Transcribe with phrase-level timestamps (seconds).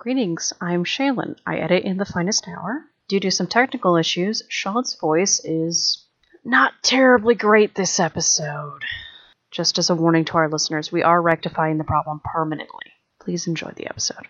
[0.00, 1.34] Greetings, I'm Shaylin.
[1.44, 2.84] I edit in the finest hour.
[3.08, 6.06] Due to some technical issues, Sean's voice is
[6.44, 8.84] not terribly great this episode.
[9.50, 12.92] Just as a warning to our listeners, we are rectifying the problem permanently.
[13.18, 14.28] Please enjoy the episode.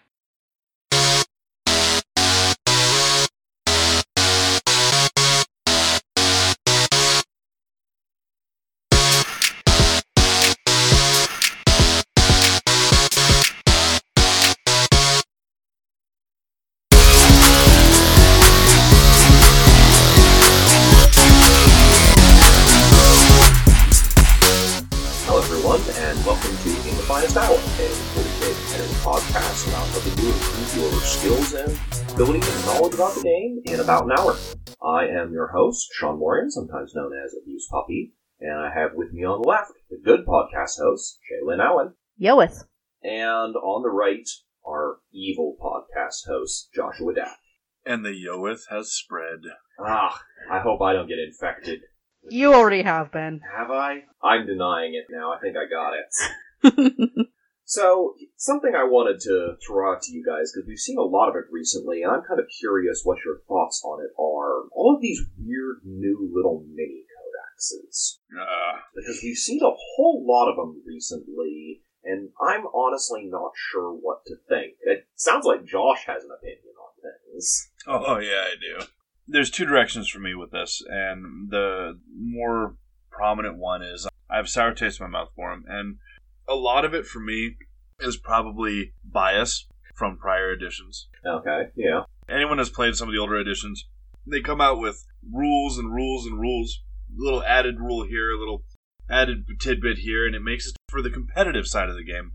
[33.88, 34.36] About an hour.
[34.82, 39.14] I am your host, Sean Morian, sometimes known as Abuse Puppy, and I have with
[39.14, 42.64] me on the left the good podcast host, Shaylin Allen, Yoeth.
[43.02, 44.28] and on the right,
[44.66, 47.38] our evil podcast host, Joshua Dack.
[47.86, 49.40] And the Yoeth has spread.
[49.80, 50.20] Ah,
[50.52, 51.80] I hope I don't get infected.
[52.28, 53.40] You already have been.
[53.56, 54.02] Have I?
[54.22, 55.32] I'm denying it now.
[55.32, 57.26] I think I got it.
[57.68, 61.28] So, something I wanted to throw out to you guys, because we've seen a lot
[61.28, 64.68] of it recently, and I'm kind of curious what your thoughts on it are.
[64.72, 68.20] All of these weird new little mini codexes.
[68.34, 73.92] Uh, Because we've seen a whole lot of them recently, and I'm honestly not sure
[73.92, 74.76] what to think.
[74.80, 77.68] It sounds like Josh has an opinion on things.
[77.86, 78.86] oh, yeah, I do.
[79.26, 82.76] There's two directions for me with this, and the more
[83.10, 85.98] prominent one is I have sour taste in my mouth for them, and
[86.48, 87.56] a lot of it for me
[88.00, 91.08] is probably bias from prior editions.
[91.26, 92.02] Okay, yeah.
[92.28, 93.86] Anyone that's played some of the older editions,
[94.26, 98.38] they come out with rules and rules and rules, a little added rule here, a
[98.38, 98.64] little
[99.10, 102.32] added tidbit here, and it makes it for the competitive side of the game.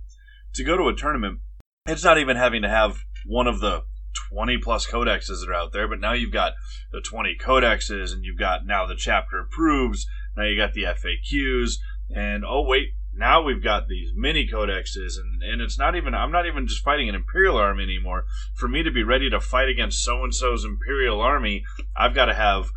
[0.55, 1.39] To go to a tournament,
[1.87, 3.83] it's not even having to have one of the
[4.31, 6.53] 20 plus codexes that are out there, but now you've got
[6.91, 11.73] the 20 codexes, and you've got now the chapter approves, now you got the FAQs,
[12.13, 16.31] and oh, wait, now we've got these mini codexes, and, and it's not even, I'm
[16.31, 18.25] not even just fighting an Imperial army anymore.
[18.55, 21.63] For me to be ready to fight against so and so's Imperial army,
[21.95, 22.69] I've got to have,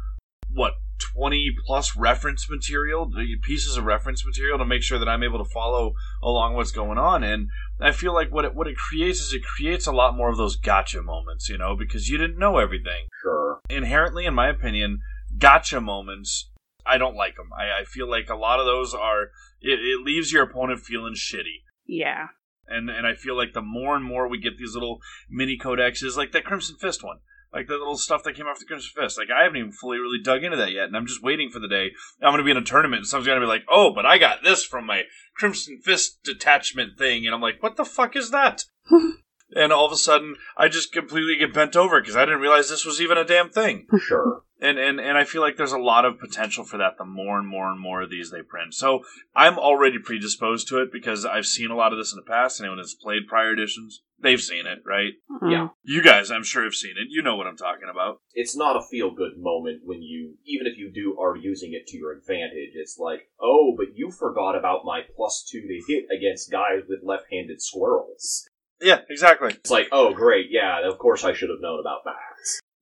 [0.51, 3.11] what, 20 plus reference material,
[3.43, 6.99] pieces of reference material to make sure that I'm able to follow along what's going
[6.99, 7.23] on.
[7.23, 7.49] And
[7.81, 10.37] I feel like what it, what it creates is it creates a lot more of
[10.37, 13.07] those gotcha moments, you know, because you didn't know everything.
[13.23, 13.61] Sure.
[13.69, 15.01] Inherently, in my opinion,
[15.39, 16.51] gotcha moments,
[16.89, 17.51] I don't like them.
[17.57, 19.25] I, I feel like a lot of those are,
[19.61, 21.63] it, it leaves your opponent feeling shitty.
[21.87, 22.29] Yeah.
[22.69, 24.99] And, and I feel like the more and more we get these little
[25.31, 27.19] mini codexes, like that Crimson Fist one,
[27.53, 29.19] like the little stuff that came off the Crimson Fist.
[29.19, 31.59] Like I haven't even fully really dug into that yet, and I'm just waiting for
[31.59, 33.65] the day I'm going to be in a tournament and someone's going to be like,
[33.71, 35.03] "Oh, but I got this from my
[35.37, 38.65] Crimson Fist detachment thing," and I'm like, "What the fuck is that?"
[39.55, 42.69] and all of a sudden, I just completely get bent over because I didn't realize
[42.69, 43.87] this was even a damn thing.
[43.99, 44.43] Sure.
[44.59, 47.39] And, and and I feel like there's a lot of potential for that the more
[47.39, 48.73] and more and more of these they print.
[48.73, 49.01] So
[49.35, 52.59] I'm already predisposed to it because I've seen a lot of this in the past.
[52.59, 55.13] Anyone that's played prior editions, they've seen it, right?
[55.31, 55.51] Mm-hmm.
[55.51, 55.69] Yeah.
[55.83, 57.09] You guys, I'm sure, have seen it.
[57.11, 58.21] You know what I'm talking about.
[58.33, 61.87] it's not a feel good moment when you, even if you do are using it
[61.89, 66.07] to your advantage, it's like, oh, but you forgot about my plus two to hit
[66.11, 68.49] against guys with left handed squirrels.
[68.81, 69.53] Yeah, exactly.
[69.53, 72.15] It's like, oh, great, yeah, of course I should have known about that.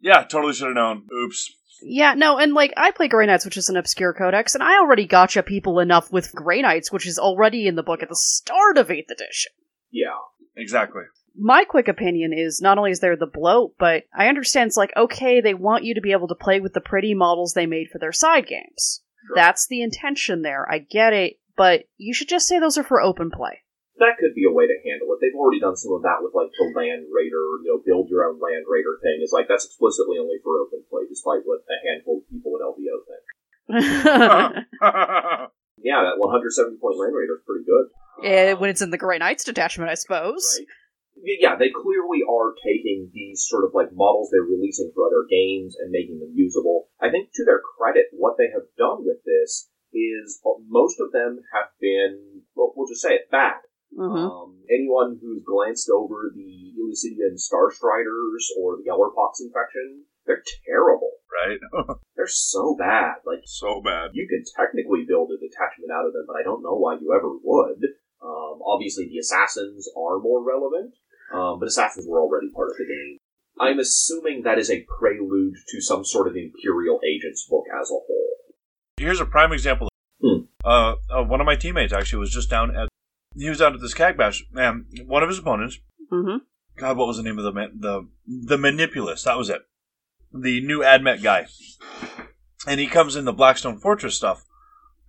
[0.00, 1.06] Yeah, totally should have known.
[1.24, 1.52] Oops.
[1.82, 4.78] Yeah, no, and like I play Grey Knights, which is an obscure codex, and I
[4.78, 8.16] already gotcha people enough with Grey Knights, which is already in the book at the
[8.16, 9.52] start of 8th edition.
[9.90, 10.16] Yeah.
[10.56, 11.02] Exactly.
[11.36, 14.92] My quick opinion is not only is there the bloat, but I understand it's like,
[14.96, 17.88] okay, they want you to be able to play with the pretty models they made
[17.90, 19.02] for their side games.
[19.26, 19.34] Sure.
[19.34, 20.64] That's the intention there.
[20.70, 23.63] I get it, but you should just say those are for open play.
[24.02, 25.22] That could be a way to handle it.
[25.22, 28.26] They've already done some of that with like the Land Raider, you know, build your
[28.26, 29.22] own Land Raider thing.
[29.22, 32.66] Is like that's explicitly only for open play, despite what a handful of people at
[32.66, 33.24] LVO think.
[35.84, 37.86] Yeah, that 170 point Land Raider is pretty good.
[38.24, 40.58] Eh, when it's in the Grey Knights detachment, I suppose.
[40.58, 40.66] right?
[41.22, 45.76] Yeah, they clearly are taking these sort of like models they're releasing for other games
[45.78, 46.88] and making them usable.
[47.00, 51.12] I think to their credit, what they have done with this is uh, most of
[51.12, 53.60] them have been, well, we'll just say it, bad.
[53.96, 54.30] Mhm.
[54.30, 61.10] Um, anyone who's glanced over the Elucidian Star Striders or the Gellerpox infection, they're terrible.
[61.34, 61.58] right?
[62.16, 63.16] They're so bad.
[63.26, 64.10] Like, so bad.
[64.14, 67.12] you can technically build a detachment out of them, but I don't know why you
[67.12, 67.82] ever would.
[68.22, 70.94] Um, obviously, the assassins are more relevant,
[71.32, 73.18] um, but assassins were already part of the game.
[73.58, 77.94] I'm assuming that is a prelude to some sort of Imperial Agents book as a
[77.94, 78.30] whole.
[78.96, 79.88] Here's a prime example.
[80.22, 80.44] Hmm.
[80.64, 82.88] Uh, uh, one of my teammates actually was just down at
[83.36, 85.78] he was down at this CAG bash, and one of his opponents
[86.10, 86.40] Mhm.
[86.76, 89.22] God, what was the name of the man, the the manipulus?
[89.24, 89.62] That was it.
[90.32, 91.46] The new AdMech guy,
[92.66, 94.44] and he comes in the Blackstone Fortress stuff.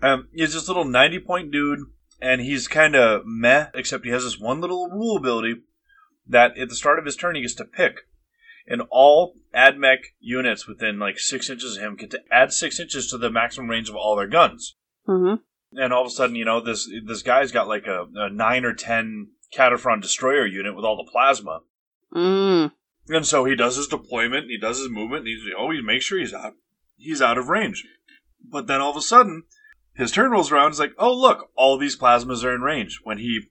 [0.01, 1.79] Um, he's this little ninety point dude,
[2.21, 5.61] and he's kind of meh, except he has this one little rule ability
[6.27, 8.01] that at the start of his turn he gets to pick,
[8.67, 13.09] and all AdMech units within like six inches of him get to add six inches
[13.09, 14.75] to the maximum range of all their guns.
[15.07, 15.41] Mm-hmm.
[15.77, 18.65] And all of a sudden, you know, this this guy's got like a, a nine
[18.65, 21.61] or ten Kataphron destroyer unit with all the plasma.
[22.13, 22.71] Mm.
[23.09, 26.19] And so he does his deployment, he does his movement, and he's always makes sure
[26.19, 26.55] he's out
[26.97, 27.85] he's out of range.
[28.43, 29.43] But then all of a sudden,
[29.93, 30.71] his turn rolls around.
[30.71, 33.01] he's like, oh look, all these plasmas are in range.
[33.03, 33.47] When he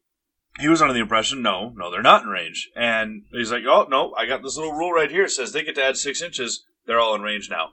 [0.58, 2.70] he was under the impression, no, no, they're not in range.
[2.76, 5.24] And he's like, oh no, I got this little rule right here.
[5.24, 6.64] It says they get to add six inches.
[6.86, 7.70] They're all in range now.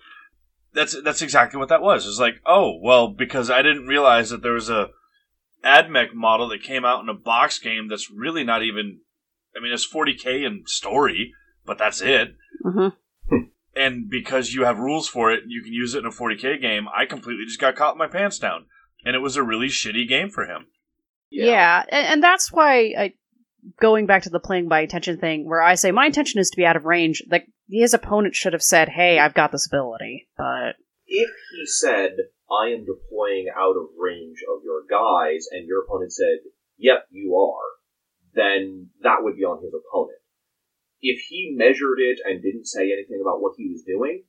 [0.74, 2.08] That's that's exactly what that was.
[2.08, 4.90] It's like, oh well, because I didn't realize that there was a
[5.64, 9.00] AdMech model that came out in a box game that's really not even.
[9.56, 11.34] I mean, it's 40k in story,
[11.66, 12.36] but that's it.
[12.66, 13.36] Mm-hmm.
[13.76, 16.88] And because you have rules for it, you can use it in a 40k game.
[16.96, 18.66] I completely just got caught with my pants down,
[19.06, 20.68] and it was a really shitty game for him.
[21.30, 23.14] Yeah, and, and that's why I,
[23.80, 26.58] going back to the playing by intention thing, where I say my intention is to
[26.58, 27.24] be out of range.
[27.30, 27.48] Like
[27.80, 30.76] his opponent should have said, "Hey, I've got this ability," but
[31.08, 32.18] If he said,
[32.52, 37.36] I am deploying out of range of your guys, and your opponent said, Yep, you
[37.38, 37.70] are,
[38.34, 40.20] then that would be on his opponent.
[41.00, 44.24] If he measured it and didn't say anything about what he was doing,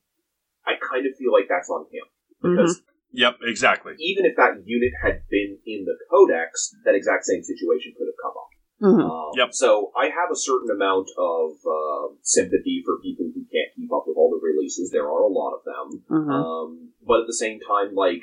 [0.65, 2.07] I kind of feel like that's on him.
[2.39, 2.55] Mm-hmm.
[2.55, 2.81] Because
[3.13, 3.93] Yep, exactly.
[3.99, 8.17] even if that unit had been in the codex, that exact same situation could have
[8.23, 8.49] come up.
[8.83, 8.99] Mhm.
[9.09, 9.53] Um, Yep.
[9.53, 14.03] So I have a certain amount of uh, sympathy for people who can't keep up
[14.05, 14.91] with all the releases.
[14.91, 16.03] There are a lot of them.
[16.11, 16.31] Mhm.
[16.33, 18.21] Um, but at the same time, like,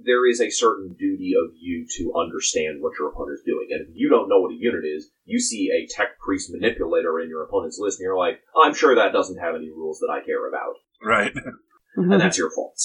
[0.00, 3.66] there is a certain duty of you to understand what your opponent's doing.
[3.72, 7.18] And if you don't know what a unit is, you see a tech priest manipulator
[7.20, 10.10] in your opponent's list, and you're like, I'm sure that doesn't have any rules that
[10.12, 10.74] I care about.
[11.02, 11.34] Right.
[11.96, 12.12] Mhm.
[12.12, 12.78] And that's your fault.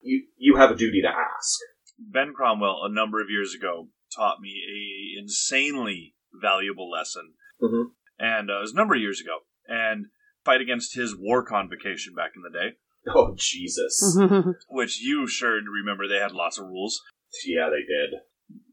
[0.00, 1.60] You, you have a duty to ask.
[1.98, 7.92] Ben Cromwell, a number of years ago, taught me a insanely valuable lesson, Mhm.
[8.18, 9.40] and uh, it was a number of years ago.
[9.68, 10.06] And
[10.44, 12.76] fight against his war convocation back in the day,
[13.08, 14.16] Oh, Jesus.
[14.68, 17.02] Which you sure remember they had lots of rules.
[17.44, 18.20] Yeah, they did.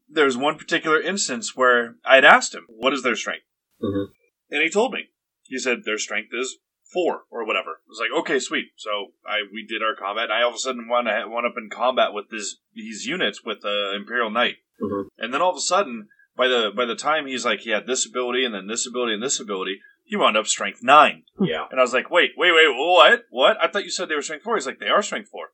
[0.09, 3.45] There was one particular instance where I had asked him, "What is their strength?"
[3.81, 4.07] Mhm.
[4.49, 5.09] and he told me.
[5.43, 6.57] He said their strength is
[6.93, 7.71] four or whatever.
[7.85, 8.71] I was like, okay, sweet.
[8.77, 10.25] So I we did our combat.
[10.25, 13.43] And I all of a sudden went, went up in combat with this these units
[13.43, 15.09] with the Imperial Knight, Mhm.
[15.17, 17.87] and then all of a sudden, by the by the time he's like, he had
[17.87, 21.23] this ability and then this ability and this ability, he wound up strength nine.
[21.41, 21.65] Yeah.
[21.71, 23.23] And I was like, wait, wait, wait, what?
[23.29, 23.57] What?
[23.61, 24.55] I thought you said they were strength four.
[24.55, 25.49] He's like, they are strength four.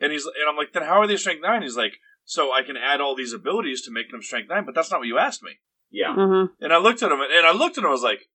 [0.00, 1.62] And he's and I'm like, then how are they strength nine?
[1.62, 4.74] He's like, so I can add all these abilities to make them strength nine, but
[4.74, 5.58] that's not what you asked me.
[5.90, 6.14] Yeah.
[6.16, 6.50] Mhm.
[6.60, 7.88] And I looked at him, and I looked at him.
[7.88, 8.28] I was like,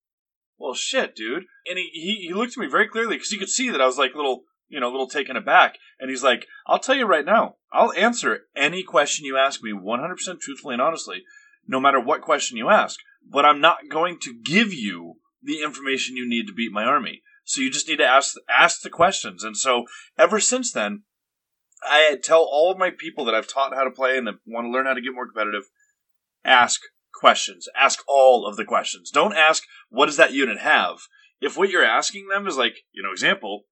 [0.58, 3.48] "Well, shit, dude." And he he, he looked at me very clearly because he could
[3.48, 5.76] see that I was like little, you know, little taken aback.
[5.98, 9.72] And he's like, "I'll tell you right now, I'll answer any question you ask me,
[9.72, 11.22] one hundred percent truthfully and honestly,
[11.66, 12.98] no matter what question you ask.
[13.28, 17.22] But I'm not going to give you the information you need to beat my army.
[17.44, 19.84] So you just need to ask ask the questions." And so
[20.18, 21.02] ever since then.
[21.82, 24.64] I tell all of my people that I've taught how to play and that want
[24.64, 25.64] to learn how to get more competitive,
[26.44, 26.80] ask
[27.14, 27.68] questions.
[27.76, 29.10] Ask all of the questions.
[29.10, 30.98] Don't ask, what does that unit have?
[31.40, 33.64] If what you're asking them is like, you know, example,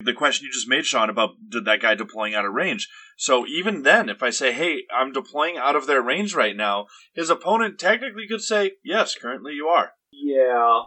[0.00, 2.88] the question you just made, Sean, about did that guy deploying out of range.
[3.16, 6.86] So even then, if I say, hey, I'm deploying out of their range right now,
[7.14, 9.92] his opponent technically could say, yes, currently you are.
[10.10, 10.82] Yeah.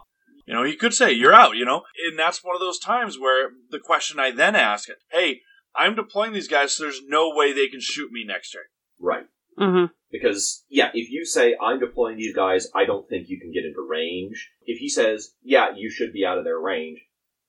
[0.46, 1.82] You know, he could say, you're out, you know?
[2.08, 5.40] And that's one of those times where the question I then ask, hey,
[5.76, 8.62] I'm deploying these guys, so there's no way they can shoot me next turn.
[8.98, 9.26] Right.
[9.58, 9.90] Mhm.
[10.10, 13.64] Because, yeah, if you say, I'm deploying these guys, I don't think you can get
[13.64, 14.50] into range.
[14.62, 17.00] If he says, yeah, you should be out of their range,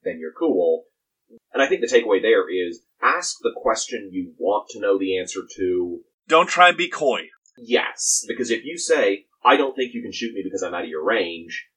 [0.04, 0.86] then you're cool.
[1.54, 5.20] And I think the takeaway there is ask the question you want to know the
[5.20, 6.00] answer to.
[6.28, 7.30] Don't try and be coy.
[7.58, 8.26] Yes.
[8.28, 10.90] Because if you say, I don't think you can shoot me because I'm out of
[10.90, 11.68] your range,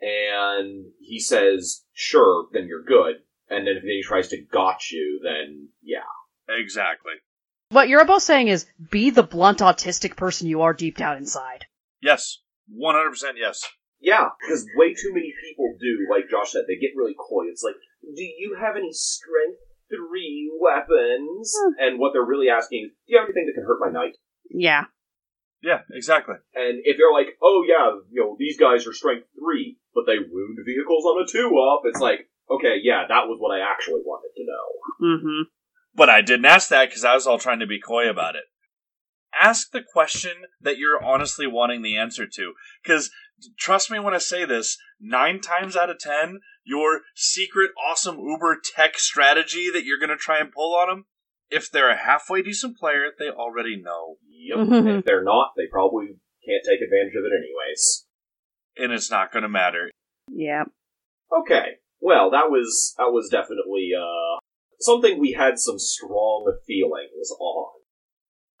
[0.00, 3.16] and he says, sure, then you're good.
[3.48, 6.00] And then if he tries to got you, then yeah.
[6.48, 7.12] Exactly.
[7.70, 11.66] What you're both saying is be the blunt autistic person you are deep down inside.
[12.02, 12.38] Yes.
[12.70, 13.62] 100% yes.
[14.00, 17.44] Yeah, because way too many people do, like Josh said, they get really coy.
[17.48, 17.76] It's like,
[18.14, 21.52] do you have any strength three weapons?
[21.78, 24.16] And what they're really asking is, do you have anything that can hurt my knight?
[24.50, 24.84] Yeah.
[25.62, 26.34] Yeah, exactly.
[26.54, 30.18] And if they're like, oh yeah, you know, these guys are strength three, but they
[30.18, 34.02] wound vehicles on a two up, it's like, okay, yeah, that was what I actually
[34.04, 35.16] wanted to know.
[35.16, 35.42] Mm-hmm.
[35.94, 38.44] But I didn't ask that because I was all trying to be coy about it.
[39.40, 42.52] Ask the question that you're honestly wanting the answer to.
[42.82, 43.10] Because
[43.58, 48.58] trust me when I say this, nine times out of ten, your secret awesome Uber
[48.74, 51.04] tech strategy that you're going to try and pull on them,
[51.50, 54.16] if they're a halfway decent player, they already know.
[54.28, 54.58] Yep.
[54.72, 56.06] and if they're not, they probably
[56.46, 58.06] can't take advantage of it anyways.
[58.76, 59.90] And it's not going to matter.
[60.28, 60.64] Yeah.
[61.32, 61.76] Okay.
[62.00, 64.38] Well, that was that was definitely uh
[64.80, 67.66] something we had some strong feelings on.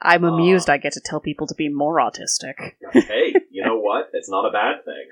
[0.00, 0.32] I'm Uh.
[0.32, 2.54] amused I get to tell people to be more autistic.
[2.92, 4.08] hey, you know what?
[4.12, 5.08] It's not a bad thing.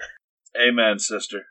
[0.68, 1.46] Amen, sister.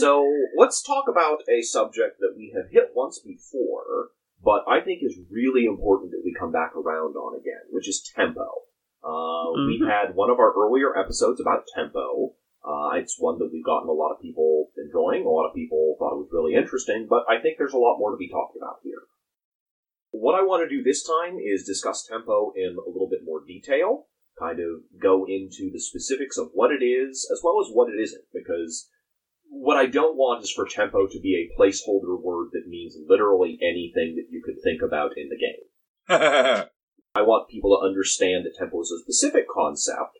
[0.00, 4.10] So let's talk about a subject that we have hit once before,
[4.42, 8.02] but I think is really important that we come back around on again, which is
[8.14, 8.48] tempo.
[9.02, 9.86] Uh, We Mhm.
[9.88, 12.34] had one of our earlier episodes about tempo.
[12.64, 15.24] Uh, it's one that we've gotten a lot of people enjoying.
[15.26, 17.98] A lot of people thought it was really interesting, but I think there's a lot
[17.98, 19.02] more to be talked about here.
[20.10, 23.44] What I want to do this time is discuss tempo in a little bit more
[23.44, 24.08] detail,
[24.38, 28.00] kind of go into the specifics of what it is, as well as what it
[28.00, 28.90] isn't, because
[29.54, 33.56] what I don't want is for tempo to be a placeholder word that means literally
[33.62, 36.66] anything that you could think about in the game.
[37.14, 40.18] I want people to understand that tempo is a specific concept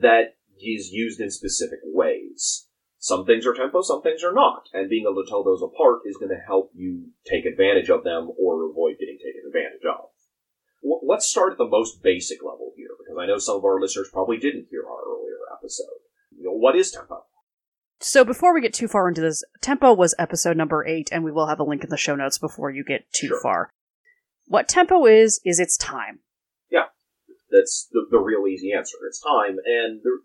[0.00, 2.66] that is used in specific ways.
[2.98, 6.02] Some things are tempo, some things are not, and being able to tell those apart
[6.04, 10.10] is going to help you take advantage of them or avoid getting taken advantage of.
[10.82, 13.80] W- Let's start at the most basic level here, because I know some of our
[13.80, 16.02] listeners probably didn't hear our earlier episode.
[16.36, 17.24] You know, what is tempo?
[18.00, 21.32] So before we get too far into this, Tempo was episode number eight, and we
[21.32, 23.40] will have a link in the show notes before you get too Sure.
[23.40, 23.70] far.
[24.46, 26.20] What Tempo is, is its time.
[26.70, 26.86] Yeah.
[27.50, 28.96] That's the, the real easy answer.
[29.06, 30.20] It's time, and the,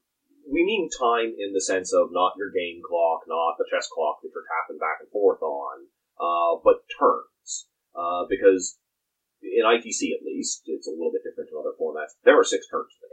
[0.47, 4.19] we mean time in the sense of not your game clock, not the chess clock
[4.21, 5.87] that you're tapping back and forth on,
[6.19, 7.67] uh, but turns.
[7.95, 8.77] Uh, because
[9.41, 12.13] in ITC at least, it's a little bit different in other formats.
[12.23, 13.12] There are six turns in the.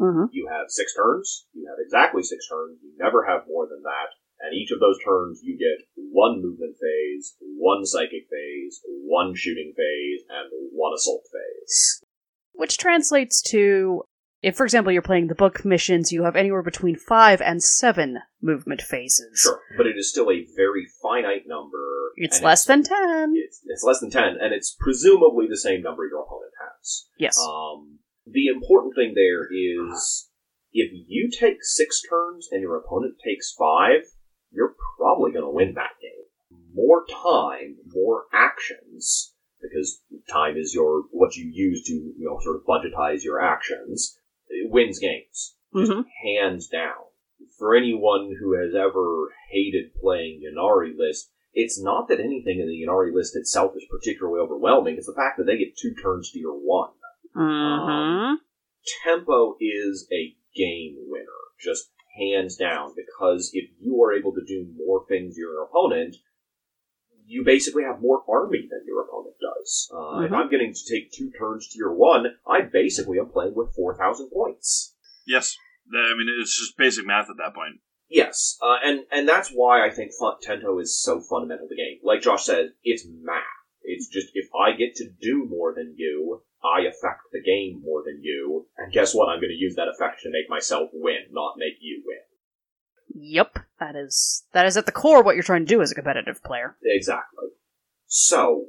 [0.00, 0.26] Mm-hmm.
[0.32, 1.46] You have six turns.
[1.52, 2.78] You have exactly six turns.
[2.82, 4.12] You never have more than that.
[4.40, 9.72] And each of those turns, you get one movement phase, one psychic phase, one shooting
[9.74, 12.04] phase, and one assault phase.
[12.52, 14.02] Which translates to,
[14.42, 18.18] if for example you're playing the book missions, you have anywhere between five and seven
[18.42, 19.40] movement phases.
[19.40, 22.12] Sure, but it is still a very finite number.
[22.16, 23.32] It's less than ten.
[23.36, 27.06] It's, it's less than ten, and it's presumably the same number your opponent has.
[27.18, 27.38] Yes.
[27.38, 30.28] Um, the important thing there is
[30.72, 34.02] if you take six turns and your opponent takes five,
[34.50, 36.60] you're probably going to win that game.
[36.74, 42.56] More time, more actions, because time is your what you use to you know sort
[42.56, 44.18] of budgetize your actions.
[44.48, 47.04] It wins games hmm hands down.
[47.58, 52.82] For anyone who has ever hated playing Ynnari list, it's not that anything in the
[52.82, 56.38] Ynnari list itself is particularly overwhelming, it's the fact that they get two turns to
[56.38, 56.90] your one.
[57.36, 58.34] Hmm
[59.04, 61.26] Tempo is a game winner,
[61.60, 66.16] just hands down, because if you are able to do more things than your opponent,
[67.26, 69.90] you basically have more army than your opponent does.
[69.92, 70.36] Uh, If Mhm.
[70.36, 74.30] I'm getting to take two turns to your one, I basically am playing with 4,000
[74.30, 74.94] points.
[75.26, 75.56] Yes.
[75.92, 77.80] I mean, it's just basic math at that point.
[78.08, 81.76] Yes, uh, and and that's why I think fun- Tempo is so fundamental to the
[81.76, 81.98] game.
[82.02, 83.42] Like Josh said, it's math.
[83.86, 88.02] It's just if I get to do more than you, I affect the game more
[88.04, 89.28] than you, and guess what?
[89.28, 92.18] I'm going to use that effect to make myself win, not make you win.
[93.14, 93.58] Yep.
[93.78, 96.42] That is that is at the core what you're trying to do as a competitive
[96.42, 96.76] player.
[96.82, 97.48] Exactly.
[98.06, 98.66] So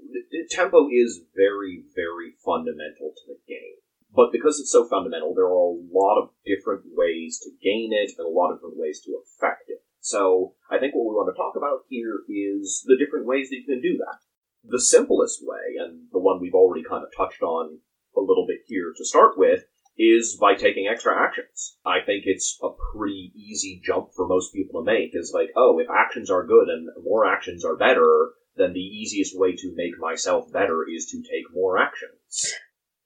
[0.49, 3.77] tempo is very, very fundamental to the game.
[4.13, 8.11] But because it's so fundamental, there are a lot of different ways to gain it
[8.17, 9.83] and a lot of different ways to affect it.
[9.99, 13.57] So I think what we want to talk about here is the different ways that
[13.57, 14.17] you can do that.
[14.69, 17.79] The simplest way, and the one we've already kind of touched on
[18.15, 19.63] a little bit here to start with,
[19.97, 21.77] is by taking extra actions.
[21.85, 25.11] I think it's a pretty easy jump for most people to make.
[25.13, 29.37] Is like, oh, if actions are good and more actions are better, then the easiest
[29.37, 32.53] way to make myself better is to take more actions.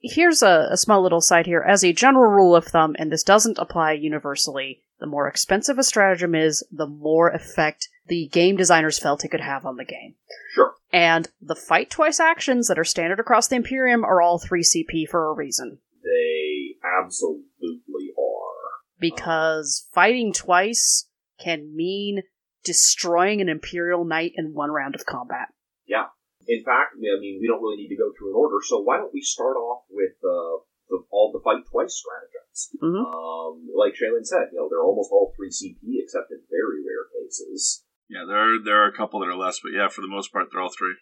[0.02, 1.62] Here's a, a small little side here.
[1.62, 5.84] As a general rule of thumb, and this doesn't apply universally, the more expensive a
[5.84, 10.16] stratagem is, the more effect the game designers felt it could have on the game.
[10.56, 10.74] Sure.
[10.94, 15.08] And the fight twice actions that are standard across the Imperium are all 3 CP
[15.10, 15.80] for a reason.
[16.04, 18.72] They absolutely are.
[19.00, 21.08] Because fighting twice
[21.40, 22.24] can mean
[22.64, 25.48] destroying an Imperial Knight in one round of combat.
[25.88, 26.08] Yeah.
[26.48, 28.98] In fact, I mean, we don't really need to go through an order, so why
[28.98, 32.76] don't we start off with uh, the, all the fight twice stratagems?
[32.82, 33.06] Mhm.
[33.06, 37.08] Um, like Shaylin said, you know, they're almost all 3 CP except in very rare
[37.14, 37.86] cases.
[38.12, 40.34] Yeah, there are, there are a couple that are less, but yeah, for the most
[40.34, 41.00] part, they're all three.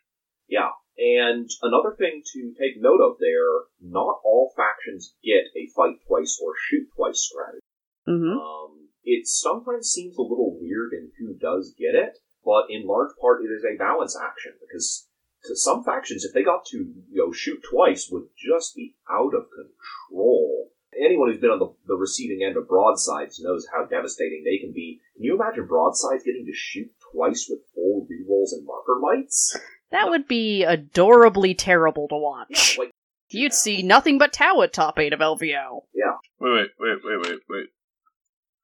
[0.48, 0.78] Yeah.
[1.00, 6.38] And another thing to take note of there, not all factions get a fight twice
[6.38, 7.66] or shoot twice strategy.
[8.08, 8.38] Mm-hmm.
[8.38, 13.16] Um, It sometimes seems a little weird in who does get it, but in large
[13.20, 15.08] part it is a balance action because
[15.46, 19.34] to some factions, if they got to you know shoot twice, would just be out
[19.34, 20.70] of control.
[20.94, 24.74] Anyone who's been on the, the receiving end of broadsides knows how devastating they can
[24.74, 25.00] be.
[25.16, 29.58] Can you imagine broadsides getting to shoot twice with full rerolls and marker lights?
[29.92, 32.78] That would be adorably terrible to Yeah, watch.
[32.78, 32.92] like
[33.32, 35.82] You'd see nothing but Tau at top 8 of LVO.
[35.94, 36.18] Yeah.
[36.40, 37.66] Wait, wait, wait, wait, wait, wait.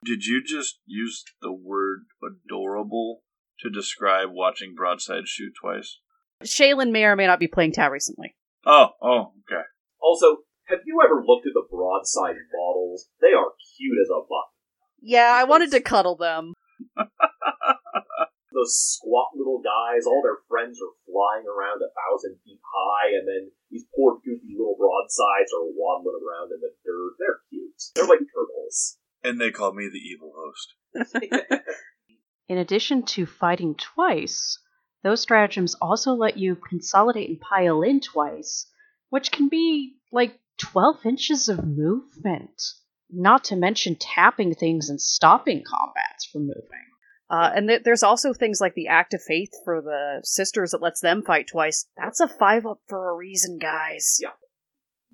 [0.03, 3.21] Did you just use the word adorable
[3.61, 5.99] to describe watching Broadside shoot twice?
[6.43, 8.35] Shaylin may or may not be playing Tau recently.
[8.65, 9.61] Oh, oh, okay.
[10.01, 13.07] Also, have you ever looked at the broadside models?
[13.21, 14.49] They are cute as a buck.
[15.01, 16.53] Yeah, I wanted to cuddle them.
[18.55, 23.27] Those squat little guys, all their friends are flying around a thousand feet high, and
[23.27, 27.19] then these poor goofy little broadsides are waddling around in the dirt.
[27.19, 27.81] They're cute.
[27.95, 28.97] They're like turtles.
[29.23, 30.73] And they call me the evil host.
[32.47, 34.59] In addition to fighting twice,
[35.03, 38.67] those stratagems also let you consolidate and pile in twice,
[39.09, 42.61] which can be like 12 inches of movement.
[43.09, 46.85] Not to mention tapping things and stopping combats from moving.
[47.29, 50.81] Uh, and th- there's also things like the Act of Faith for the sisters that
[50.81, 51.87] lets them fight twice.
[51.97, 54.19] That's a five up for a reason, guys.
[54.21, 54.29] Yeah.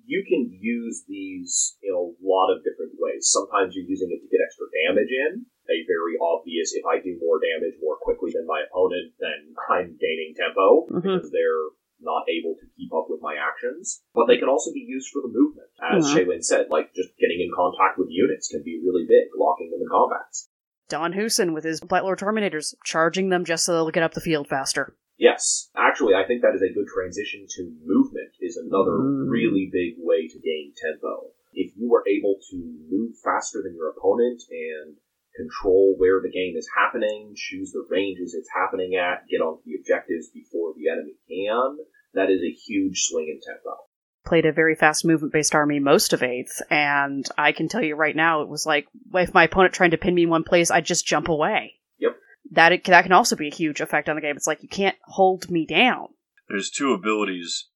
[0.04, 3.30] you can use these in a lot of different ways.
[3.30, 5.46] Sometimes you're using it to get extra damage in.
[5.70, 9.94] A very obvious, if I do more damage more quickly than my opponent, then I'm
[10.02, 11.02] gaining tempo Mhm.
[11.06, 11.70] because they're
[12.02, 14.02] not able to keep up with my actions.
[14.12, 15.70] But they can also be used for the movement.
[15.80, 16.12] As Mhm.
[16.18, 19.80] Shaylin said, like just getting in contact with units can be really big, locking them
[19.80, 20.50] in combats.
[20.92, 24.20] Don Husin with his Blight Lord Terminators, charging them just so they'll get up the
[24.20, 24.92] field faster.
[25.16, 28.36] Yes, actually, I think that is a good transition to movement.
[28.40, 29.30] Is another Mm.
[29.30, 31.32] really big way to gain tempo.
[31.54, 32.56] If you are able to
[32.90, 34.96] move faster than your opponent and
[35.34, 39.76] control where the game is happening, choose the ranges it's happening at, get onto the
[39.80, 41.78] objectives before the enemy can,
[42.12, 43.78] that is a huge swing in tempo.
[44.24, 47.96] Played a very fast movement based army most of 8th, and I can tell you
[47.96, 50.70] right now, it was like if my opponent tried to pin me in one place,
[50.70, 51.74] I'd just jump away.
[51.98, 52.16] Yep.
[52.52, 54.36] That, it, that can also be a huge effect on the game.
[54.36, 56.08] It's like you can't hold me down.
[56.48, 57.68] There's two abilities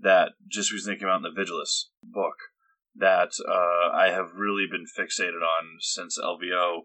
[0.00, 2.36] that just recently came out in the Vigilus book
[2.96, 6.80] that uh, I have really been fixated on since LVO.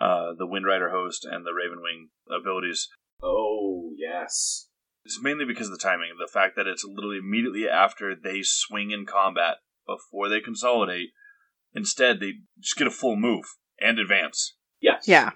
[0.00, 2.88] Uh, the Windrider host and the Ravenwing abilities.
[3.22, 4.68] Oh, yes.
[5.04, 6.10] It's mainly because of the timing.
[6.18, 11.10] The fact that it's literally immediately after they swing in combat before they consolidate.
[11.72, 13.44] Instead, they just get a full move
[13.80, 14.56] and advance.
[14.80, 15.04] Yes.
[15.06, 15.30] Yeah.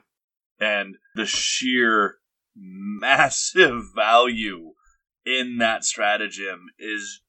[0.60, 2.16] And the sheer
[2.56, 4.72] massive value
[5.24, 7.22] in that stratagem is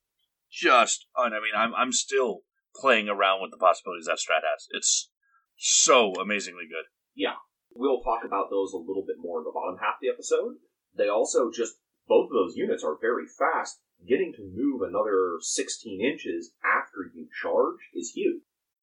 [0.51, 1.05] just.
[1.17, 2.41] un- I mean, I'm I'm still
[2.75, 4.67] playing around with the possibilities that strat has.
[4.71, 5.09] It's
[5.57, 6.85] so amazingly good.
[7.15, 7.35] Yeah.
[7.73, 10.55] We'll talk about those a little bit more in the bottom half of the episode.
[10.97, 11.75] They also just,
[12.07, 13.79] both of those units are very fast.
[14.07, 18.41] Getting to move another 16 inches after you charge is huge.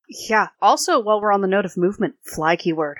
[0.08, 0.48] Yeah.
[0.60, 2.98] Also, while we're on the note of movement, fly keyword.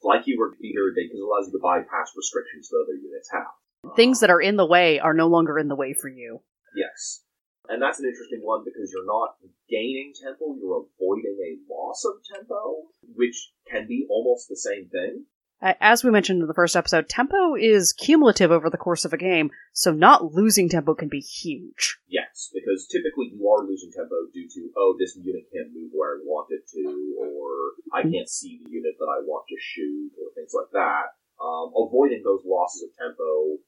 [0.00, 3.94] Fly keyword here, because it allows you to bypass restrictions that other units have.
[3.96, 6.40] Things that are in the way are no longer in the way for you.
[6.74, 7.22] Yes.
[7.68, 9.36] And that's an interesting one because you're not
[9.68, 15.26] gaining tempo, you're avoiding a loss of tempo, which can be almost the same thing.
[15.60, 19.18] As we mentioned in the first episode, tempo is cumulative over the course of a
[19.18, 21.98] game, so not losing tempo can be huge.
[22.06, 26.14] Yes, because typically you are losing tempo due to, oh, this unit can't move where
[26.14, 26.86] I want it to,
[27.18, 27.50] or
[27.92, 31.18] I can't see the unit that I want to shoot, or things like that.
[31.42, 33.58] Um, avoiding those losses of tempo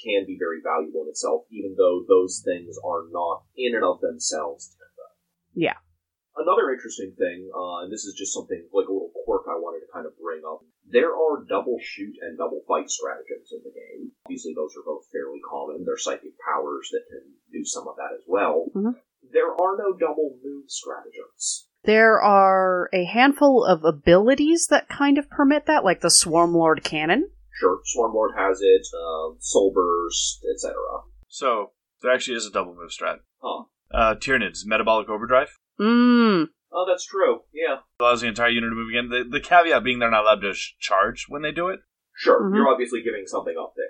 [0.00, 4.00] can be very valuable in itself, even though those things are not in and of
[4.00, 5.06] themselves tempo.
[5.52, 5.76] Yeah.
[6.36, 9.84] Another interesting thing, uh, and this is just something like a little quirk I wanted
[9.84, 10.64] to kind of bring up.
[10.86, 14.12] There are double shoot and double fight stratagems in the game.
[14.26, 15.84] Obviously, those are both fairly common.
[15.84, 18.66] They're psychic powers that can do some of that as well.
[18.74, 18.94] Mhm.
[19.32, 21.68] There are no double move stratagems.
[21.84, 27.30] There are a handful of abilities that kind of permit that, like the Swarmlord Cannon.
[27.52, 30.74] Sure, Swarmlord has it, uh, Soul Burst, etc.
[31.28, 33.20] So there actually is a double move strat.
[33.40, 33.64] Huh.
[33.90, 35.56] Uh, Tyranids, Metabolic Overdrive.
[35.80, 36.48] Mmm.
[36.74, 37.42] Oh, that's true.
[37.52, 37.78] Yeah.
[38.00, 39.08] Allows the entire unit to move again.
[39.08, 41.80] The, the caveat being they're not allowed to sh- charge when they do it.
[42.16, 42.54] Sure, Mhm.
[42.56, 43.86] you're obviously giving something up there.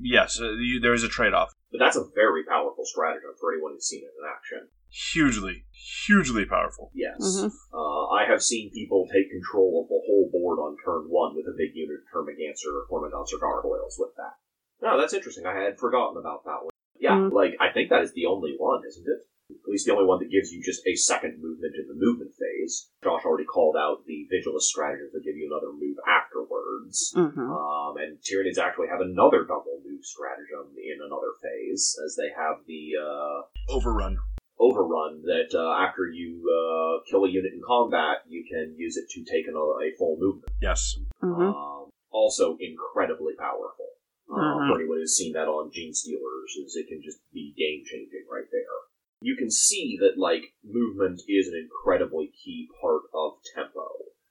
[0.00, 1.52] Yes, uh, you, there is a trade off.
[1.70, 4.68] But that's a very powerful stratagem for anyone who's seen it in action.
[5.12, 5.64] Hugely,
[6.06, 6.90] hugely powerful.
[6.94, 7.18] Yes.
[7.20, 7.50] Mhm.
[7.72, 11.46] Uh, I have seen people take control of the whole board on turn one with
[11.46, 14.34] a big unit of Termagancer or Hormagaunts or Gargoyles with that.
[14.82, 15.46] No, that's interesting.
[15.46, 16.70] I had forgotten about that one.
[16.98, 17.32] Yeah, Mm.
[17.32, 19.26] like, I think that is the only one, isn't it?
[19.64, 22.30] At least the only one that gives you just a second movement in the movement
[22.32, 22.38] phase.
[22.40, 22.90] phase.
[23.04, 27.12] Josh already called out the Vigilus strategies that give you another move afterwards.
[27.16, 27.50] Mm-hmm.
[27.50, 32.64] Um, and Tyranids actually have another double move stratagem in another phase, as they have
[32.66, 34.18] the uh, Overrun.
[34.58, 39.08] overrun that uh, after you uh, kill a unit in combat, you can use it
[39.10, 40.50] to take an, a full movement.
[40.60, 40.96] Yes.
[41.22, 41.42] Mm-hmm.
[41.42, 43.86] Um, also incredibly powerful.
[44.30, 44.68] Uh, Mhm.
[44.70, 48.46] For anyone who's seen that on Genestealers, is it can just be game changing right
[48.52, 48.78] there.
[49.22, 53.88] You can see that like movement is an incredibly key part of tempo,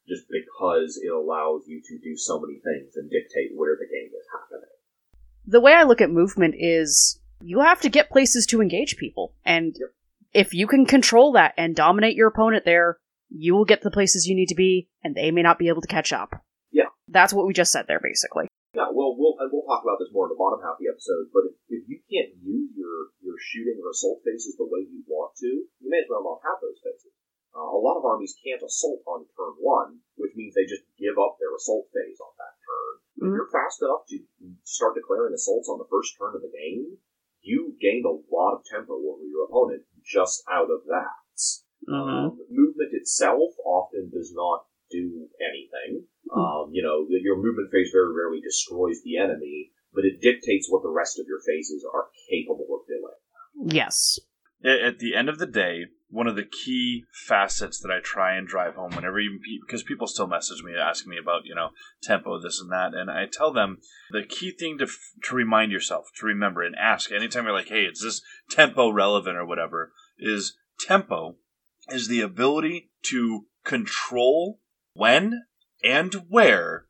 [0.08, 4.10] just because it allows you to do so many things and dictate where the game
[4.10, 4.69] is happening.
[5.45, 9.34] the way I look at movement is you have to get places to engage people.
[9.45, 9.89] And Yep.
[10.34, 12.97] if you can control that and dominate your opponent there,
[13.30, 15.82] you will get the places you need to be, and they may not be able
[15.82, 16.41] to catch up.
[16.71, 16.89] Yeah.
[17.08, 18.47] That's what we just said there, basically.
[18.75, 20.89] Yeah, well, we'll and we'll talk about this more in the bottom half of the
[20.93, 21.30] episode.
[21.34, 23.09] But if, if you can't use your
[23.39, 26.60] shooting or assault phases the way you want to, you may as well not have
[26.62, 27.12] those phases.
[27.56, 31.17] Uh, a lot of armies can't assault on turn one, which means they just give
[31.17, 32.93] up their assault phase on that turn.
[33.17, 33.36] If Mhm.
[33.36, 34.19] you're fast enough to
[34.63, 36.99] start declaring assaults on the first turn of the game,
[37.41, 41.08] you gained a lot of tempo over your opponent just out of that.
[41.88, 46.08] Um, movement itself often does not do anything.
[46.32, 50.84] Um, you know, your movement phase very rarely destroys the enemy, but it dictates what
[50.84, 53.17] the rest of your phases are capable of doing.
[53.60, 54.19] Yes.
[54.63, 58.48] At the end of the day, one of the key facets that I try and
[58.48, 61.69] drive home whenever even because people still message me asking me about you know
[62.02, 63.78] tempo this and that, and I tell them
[64.12, 67.69] the key thing to f- to remind yourself to remember and ask anytime you're like,
[67.69, 69.93] hey, is this tempo relevant or whatever?
[70.17, 71.38] Is tempo
[71.89, 74.60] is the ability to control
[74.93, 75.43] when
[75.84, 76.86] and where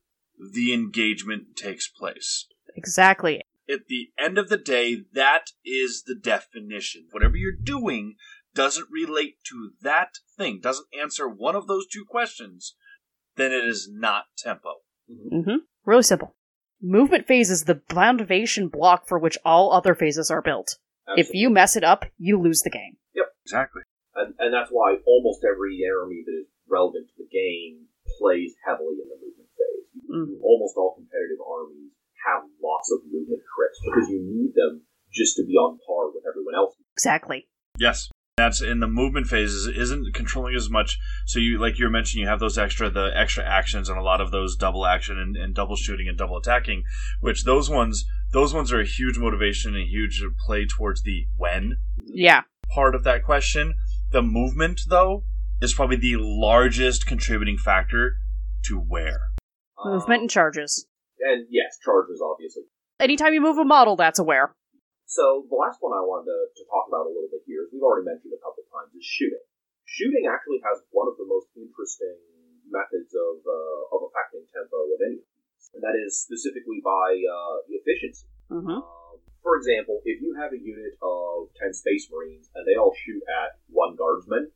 [0.53, 3.41] the engagement takes place Exactly.
[3.71, 7.07] At the end of the day, that is the definition.
[7.11, 8.15] Whatever you're doing
[8.55, 12.75] doesn't relate to that thing, doesn't answer one of those two questions,
[13.35, 14.75] then it is not tempo.
[15.09, 15.57] Mm-hmm.
[15.85, 16.35] Really simple.
[16.81, 20.77] Movement phase is the foundation block for which all other phases are built.
[21.17, 22.97] If you mess it up, you lose the game.
[23.15, 23.81] Yep, exactly.
[24.15, 29.01] and, and that's why almost every army that is relevant to the game plays heavily
[29.01, 29.89] in the movement phase.
[30.05, 30.37] Mm.
[30.43, 34.81] Almost all competitive armies have lots of movement crits because you need them
[35.13, 36.75] just to be on par with everyone else.
[36.95, 37.47] Exactly.
[37.77, 38.09] Yes.
[38.37, 40.97] That's in the movement phases isn't controlling as much.
[41.25, 44.01] So you like you were mentioning, you have those extra the extra actions and a
[44.01, 46.83] lot of those double action and, and double shooting and double attacking,
[47.19, 51.25] which those ones those ones are a huge motivation and a huge play towards the
[51.35, 52.43] when Yeah.
[52.73, 53.75] part of that question.
[54.11, 55.25] The movement, though,
[55.61, 58.15] is probably the largest contributing factor
[58.67, 59.19] to where.
[59.83, 60.85] Movement Um, and charges.
[61.21, 62.63] And yes, charges obviously.
[62.99, 64.55] Anytime you move a model, that's aware.
[65.09, 67.73] So the last one I wanted to, to talk about a little bit here, is
[67.73, 69.41] we've already mentioned a couple times, is shooting.
[69.89, 72.21] Shooting actually has one of the most interesting
[72.69, 75.25] methods of uh, of affecting tempo of any,
[75.73, 78.29] and that is specifically by uh, efficiency.
[78.53, 78.85] Mm-hmm.
[78.85, 82.93] Um, for example, if you have a unit of 10 Space Marines and they all
[82.93, 84.51] shoot at one guardsman,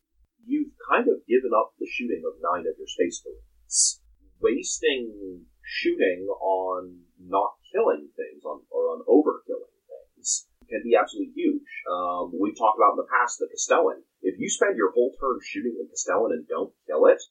[0.46, 4.02] you've kind of given up the shooting of nine of your Space Marines.
[4.42, 11.68] Wasting shooting on not killing things on, or on overkilling things can be absolutely huge.
[11.92, 14.04] Um, we've talked about in the past the Castellan.
[14.22, 17.22] If you spend your whole turn shooting the Castellan and don't kill it,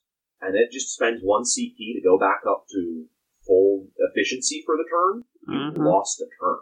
[0.41, 3.05] and it just spends one CP to go back up to
[3.45, 5.85] full efficiency for the turn, you've Mhm.
[5.85, 6.59] lost a turn.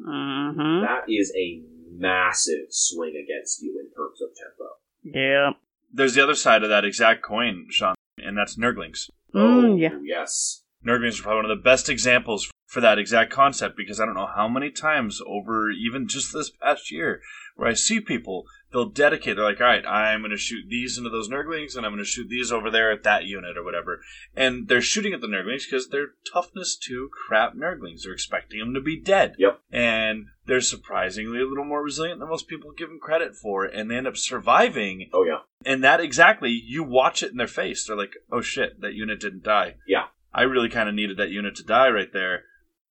[0.00, 0.80] Mm-hmm.
[0.82, 4.76] That is a massive swing against you in terms of tempo.
[5.02, 5.52] Yeah.
[5.92, 9.10] There's the other side of that exact coin, Sean, and that's Nurglings.
[9.34, 9.98] Mm, oh, yeah.
[10.02, 10.64] yes.
[10.86, 14.14] Nurglings are probably one of the best examples for that exact concept because I don't
[14.14, 17.20] know how many times over even just this past year
[17.56, 20.98] where I see people they'll dedicate they're like all right I'm going to shoot these
[20.98, 23.64] into those Nurglings and I'm going to shoot these over there at that unit or
[23.64, 24.00] whatever
[24.36, 28.74] and they're shooting at the Nurglings because they're toughness two crap Nurglings they're expecting them
[28.74, 29.60] to be dead Yep.
[29.72, 33.90] and they're surprisingly a little more resilient than most people give them credit for and
[33.90, 35.38] they end up surviving Oh, yeah.
[35.64, 37.86] and that exactly, you watch it in their face.
[37.86, 40.04] They're like, "Oh shit, that unit didn't die." Yeah.
[40.32, 42.44] I really kind of needed that unit to die right there,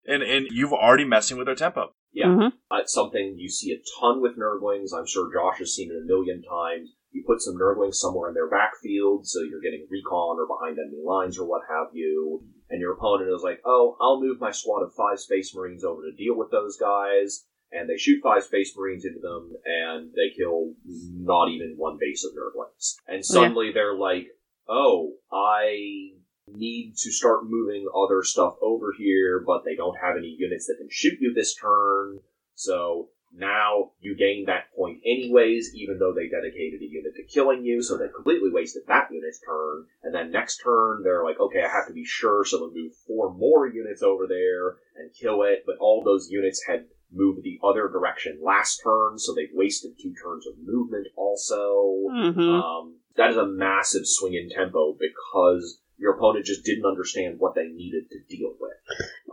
[0.06, 1.94] and and you've already messing with their tempo.
[2.14, 2.28] Yeah.
[2.28, 2.54] Mhm.
[2.72, 4.90] Uh, It's something you see a ton with Nurglings.
[4.98, 6.94] I'm sure Josh has seen it a million times.
[7.12, 11.04] You put some Nurglings somewhere in their backfield, so you're getting recon or behind enemy
[11.04, 14.82] lines or what have you, and your opponent is like, oh, I'll move my squad
[14.84, 18.76] of five Space Marines over to deal with those guys, and they shoot five Space
[18.78, 22.96] Marines into them, and they kill not even one base of Nurglings.
[23.08, 24.28] And suddenly they're like,
[24.68, 26.14] oh, I
[26.48, 30.78] need to start moving other stuff over here, but they don't have any units that
[30.78, 32.20] can shoot you this turn.
[32.56, 37.64] So Now you gain that point anyways, even though they dedicated a unit to killing
[37.64, 39.86] you, so they completely wasted that unit's turn.
[40.04, 42.94] And then next turn, they're like, okay, I have to be sure, so they move
[43.06, 45.64] four more units over there and kill it.
[45.66, 50.14] But all those units had moved the other direction last turn, so they've wasted two
[50.24, 52.08] turns of movement also.
[52.12, 52.40] Mm-hmm.
[52.40, 57.56] Um, that is a massive swing in tempo because your opponent just didn't understand what
[57.56, 58.72] they needed to deal with.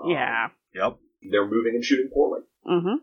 [0.03, 0.48] Um, yeah.
[0.74, 0.98] Yep.
[1.31, 2.42] They're moving and shooting poorly.
[2.66, 2.96] Mm-hmm.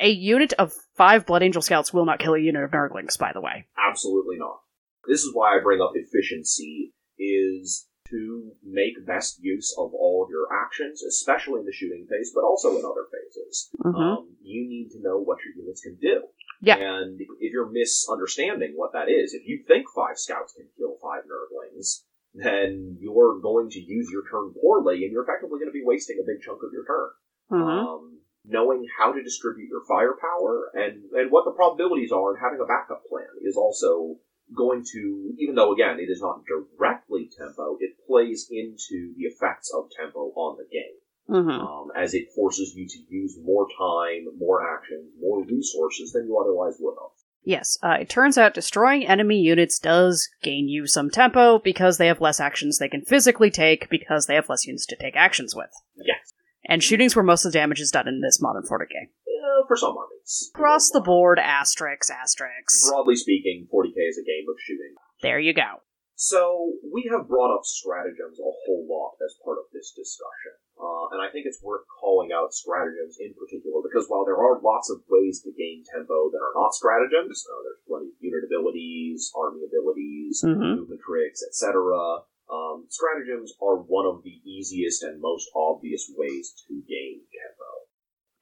[0.00, 3.32] A unit of five Blood Angel Scouts will not kill a unit of Nurglings, by
[3.32, 3.66] the way.
[3.78, 4.60] Absolutely not.
[5.06, 10.30] This is why I bring up efficiency is to make best use of all of
[10.30, 13.70] your actions, especially in the shooting phase, but also in other phases.
[13.84, 13.96] Mm-hmm.
[13.96, 16.22] Um, you need to know what your units can do.
[16.60, 16.76] Yeah.
[16.76, 21.22] And if you're misunderstanding what that is, if you think five scouts can kill five
[21.24, 22.02] Nurglings,
[22.34, 26.18] then you're going to use your turn poorly, and you're effectively going to be wasting
[26.20, 27.10] a big chunk of your turn.
[27.50, 27.86] mm-hmm.
[27.86, 32.60] Um, knowing how to distribute your firepower and, and what the probabilities are and having
[32.60, 34.16] a backup plan is also
[34.54, 39.72] going to, even though again it is not directly tempo, it plays into the effects
[39.74, 40.98] of tempo on the game.
[41.30, 41.48] Mm-hmm.
[41.48, 46.36] Um, as it forces you to use more time, more actions, more resources than you
[46.38, 47.13] otherwise would have.
[47.44, 52.06] Yes, uh, it turns out destroying enemy units does gain you some tempo because they
[52.06, 55.54] have less actions they can physically take because they have less units to take actions
[55.54, 55.70] with.
[55.96, 56.32] Yes.
[56.66, 59.12] And shooting's where most of the damage is done in this modern 40k.
[59.28, 60.50] Uh, for some armies.
[60.54, 62.88] Across the board, asterisks, asterisks.
[62.88, 64.94] Broadly speaking, 40k is a game of shooting.
[65.20, 65.84] There you go.
[66.16, 70.63] So, we have brought up stratagems a whole lot as part of this discussion.
[70.84, 74.60] Uh, and I think it's worth calling out stratagems in particular because while there are
[74.60, 78.44] lots of ways to gain tempo that are not stratagems, uh, there's plenty of unit
[78.44, 80.84] abilities, army abilities, Mhm.
[80.84, 82.28] movement tricks, etc.
[82.52, 87.23] Um, stratagems are one of the easiest and most obvious ways to gain.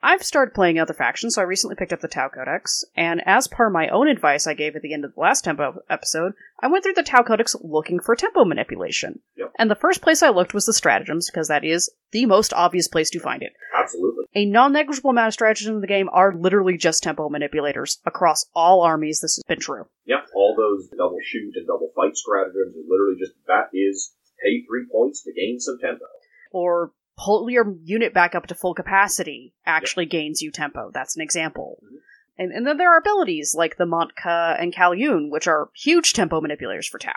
[0.05, 3.47] I've started playing other factions, so I recently picked up the Tau Codex, and as
[3.47, 6.67] per my own advice I gave at the end of the last Tempo episode, I
[6.67, 9.21] went through the Tau Codex looking for tempo manipulation.
[9.37, 9.53] Yep.
[9.59, 12.89] And the first place I looked was the stratagems, because that is the most obvious
[12.89, 13.53] place to find it.
[13.79, 14.25] Absolutely.
[14.35, 18.01] A non negligible amount of stratagems in the game are literally just tempo manipulators.
[18.05, 19.85] Across all armies, this has been true.
[20.07, 24.65] Yep, all those double shoot and double fight stratagems are literally just that is pay
[24.67, 26.07] three points to gain some tempo.
[26.51, 30.91] Or pull your unit back up to full capacity actually gains you tempo.
[30.93, 31.83] That's an example.
[31.85, 31.99] Mhm.
[32.39, 36.41] And, and then there are abilities like the Montka and Kauyon, which are huge tempo
[36.41, 37.13] manipulators for Tau.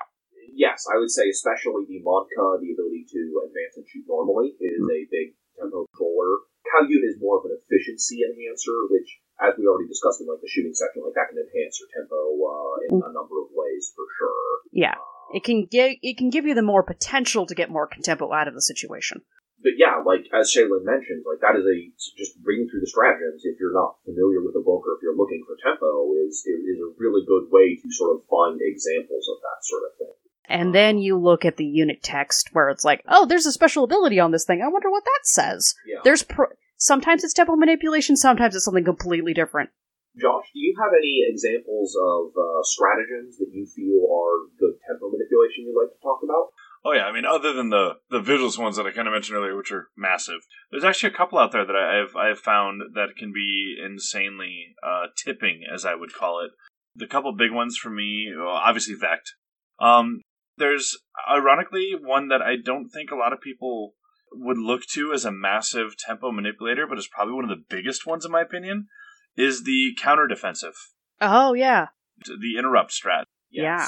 [0.54, 4.84] Yes, I would say especially the Montka, the ability to advance and shoot normally, is
[4.84, 6.44] a big tempo controller.
[6.68, 10.50] Kauyon is more of an efficiency enhancer, which, as we already discussed in like the
[10.52, 14.04] shooting section, like that can enhance your tempo uh, in a number of ways for
[14.20, 14.60] sure.
[14.72, 14.96] Yeah.
[15.00, 18.32] Uh, It can give it can give you the more potential to get more tempo
[18.32, 19.24] out of the situation.
[19.66, 23.42] But yeah, like as Shaylin mentioned, like that is a just reading through the stratagems.
[23.42, 26.78] If you're not familiar with the book or if you're looking for tempo, is is
[26.78, 30.16] a really good way to sort of find examples of that sort of thing.
[30.46, 33.84] And then you look at the unit text where it's like, oh, there's a special
[33.84, 34.62] ability on this thing.
[34.62, 35.74] I wonder what that says.
[35.88, 36.06] Yeah.
[36.06, 39.72] There's pro- sometimes it's tempo manipulation, sometimes it's something completely different.
[40.16, 45.12] Josh, do you have any examples of uh, stratagems that you feel are good tempo
[45.12, 46.54] manipulation you'd like to talk about?
[46.88, 49.36] Oh yeah, I mean, other than the the Vigilus ones that I kind of mentioned
[49.38, 52.82] earlier, which are massive, there's actually a couple out there that I- I've I've found
[52.94, 56.52] that can be insanely uh, tipping, as I would call it.
[56.96, 59.34] The couple big ones for me, well, obviously Vect.
[59.80, 60.22] Um,
[60.58, 60.98] there's
[61.30, 63.96] ironically one that I don't think a lot of people
[64.32, 68.06] would look to as a massive tempo manipulator, but is probably one of the biggest
[68.06, 68.88] ones in my opinion.
[69.36, 70.76] Is the counter offensive,
[71.20, 71.88] Oh yeah.
[72.26, 73.24] the interrupt strat.
[73.50, 73.88] Yeah.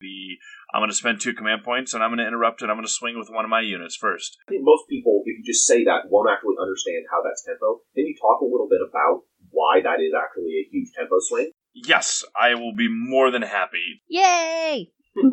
[0.00, 0.36] The
[0.72, 2.86] I'm going to spend two command points and I'm going to interrupt and I'm going
[2.86, 4.38] to swing with one of my units first.
[4.48, 7.82] I think most people, if you just say that, won't actually understand how that's tempo.
[7.94, 9.22] Can you talk a little bit about
[9.54, 11.50] why that is actually a huge tempo swing.
[11.72, 14.02] Yes, I will be more than happy.
[14.08, 14.90] Yay!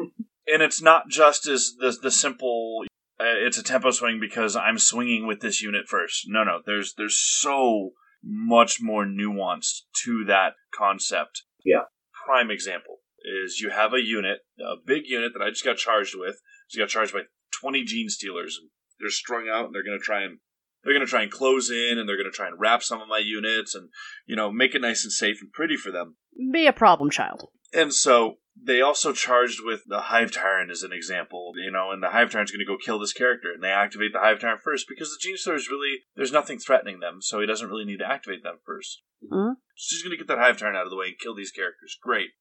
[0.48, 2.84] And it's not just as the the simple.
[3.20, 6.24] Uh, it's a tempo swing because I'm swinging with this unit first.
[6.26, 6.60] No, no.
[6.65, 7.91] There's there's so
[8.24, 11.44] much more nuance to that concept.
[11.63, 11.84] Yeah.
[12.26, 16.15] Prime example is you have a unit, a big unit that I just got charged
[16.17, 16.38] with.
[16.69, 17.21] Just got charged by
[17.62, 18.57] 20 genestealers.
[18.60, 20.39] And they're strung out, and they're going to try and
[20.84, 23.01] they're going to try and close in, and they're going to try and wrap some
[23.01, 23.89] of my units, and
[24.25, 26.17] you know make it nice and safe and pretty for them.
[26.51, 27.49] Be a problem child.
[27.73, 32.03] And so they also charged with the Hive Tyrant as an example, you know, and
[32.03, 34.62] the Hive Tyrant's going to go kill this character, and they activate the Hive Tyrant
[34.62, 37.99] first because the Genestealer is really there's nothing threatening them, so he doesn't really need
[37.99, 39.55] to activate them 1st Mhm.
[39.75, 41.51] So he's going to get that Hive Tyrant out of the way and kill these
[41.51, 41.97] characters.
[42.01, 42.31] Great.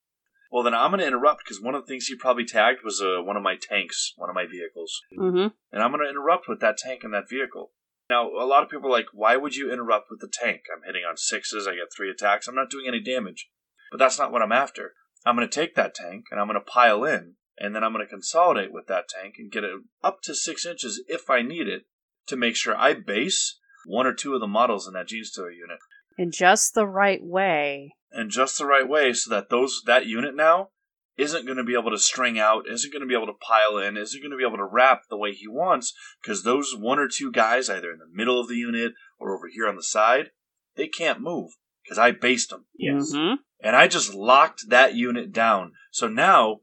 [0.51, 3.01] Well, then I'm going to interrupt because one of the things he probably tagged was
[3.01, 5.49] uh, one of my tanks, one of my vehicles, Mm-hmm.
[5.73, 7.73] and I'm going to interrupt with that tank and that vehicle.
[8.09, 10.63] Now, a lot of people are like, why would you interrupt with the tank?
[10.75, 13.49] I'm hitting on sixes, I get three attacks, I'm not doing any damage.
[13.93, 14.95] But that's not what I'm after.
[15.25, 17.93] I'm going to take that tank and I'm going to pile in, and then I'm
[17.93, 19.71] going to consolidate with that tank and get it
[20.03, 21.83] up to six inches if I need it
[22.27, 25.79] to make sure I base one or two of the models in that Genestealer unit
[26.19, 27.95] In just the right way.
[28.13, 30.71] In just the right way so that those that unit now
[31.17, 33.77] isn't going to be able to string out, isn't going to be able to pile
[33.77, 35.93] in, isn't going to be able to wrap the way he wants
[36.23, 39.49] because those one or two guys either in the middle of the unit or over
[39.49, 40.31] here on the side,
[40.77, 41.51] they can't move
[41.85, 42.67] because I based them.
[42.75, 43.13] Yes.
[43.15, 43.37] Mhm.
[43.63, 45.73] And I just locked that unit down.
[45.91, 46.61] So now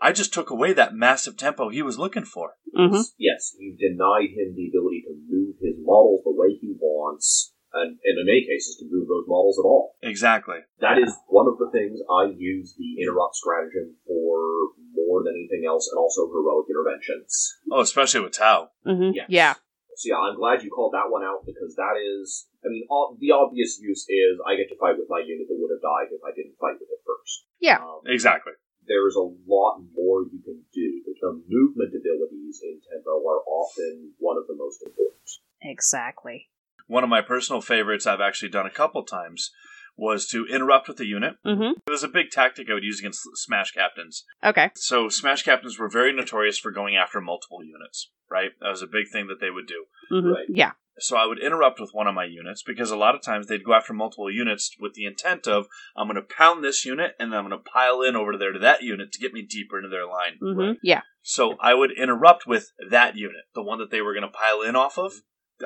[0.00, 2.54] I just took away that massive tempo he was looking for.
[2.76, 3.04] Mhm.
[3.18, 7.98] Yes, you denied him the ability to move his models the way he wants, and,
[8.02, 9.94] and in many cases to move those models at all.
[10.02, 10.58] Exactly.
[10.80, 15.64] That is one of the things I use the interrupt stratagem for more than anything
[15.66, 17.56] else, and also heroic interventions.
[17.70, 18.70] Oh, especially with Tau.
[18.86, 19.14] Mhm.
[19.14, 19.26] Yes.
[19.28, 19.54] Yeah.
[19.96, 23.18] So yeah, I'm glad you called that one out because that is, I mean, all,
[23.20, 26.08] the obvious use is I get to fight with my unit that would have died
[26.08, 27.44] if I didn't fight with it first.
[27.60, 27.84] Yeah.
[27.84, 28.52] Um, Exactly.
[28.88, 31.04] there's a lot more you can do.
[31.20, 35.20] The movement abilities in Tempo are often one of the most important.
[35.60, 36.48] Exactly.
[36.90, 39.52] One of my personal favorites I've actually done a couple times
[39.96, 41.36] was to interrupt with the unit.
[41.46, 41.74] Mhm.
[41.86, 44.24] It was a big tactic I would use against Smash Captains.
[44.42, 44.70] Okay.
[44.74, 48.50] So Smash Captains were very notorious for going after multiple units, right?
[48.60, 49.86] That was a big thing that they would do.
[50.10, 50.34] Mhm.
[50.34, 50.46] Right.
[50.48, 50.72] Yeah.
[50.98, 53.62] So I would interrupt with one of my units because a lot of times they'd
[53.64, 57.32] go after multiple units with the intent of I'm going to pound this unit and
[57.32, 59.76] then I'm going to pile in over there to that unit to get me deeper
[59.78, 60.38] into their line.
[60.42, 60.78] Mhm.
[60.82, 61.02] Yeah.
[61.22, 64.60] So I would interrupt with that unit, the one that they were going to pile
[64.62, 65.12] in off of.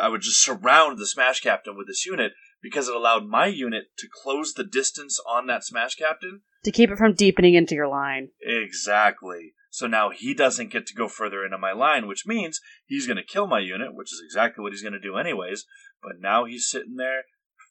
[0.00, 3.84] I would just surround the Smash Captain with this unit because it allowed my unit
[3.98, 6.40] to close the distance on that Smash Captain.
[6.64, 8.30] To keep it from deepening into your line.
[8.40, 9.52] Exactly.
[9.70, 13.16] So now he doesn't get to go further into my line, which means he's going
[13.16, 15.66] to kill my unit, which is exactly what he's going to do anyways.
[16.02, 17.22] But now he's sitting there,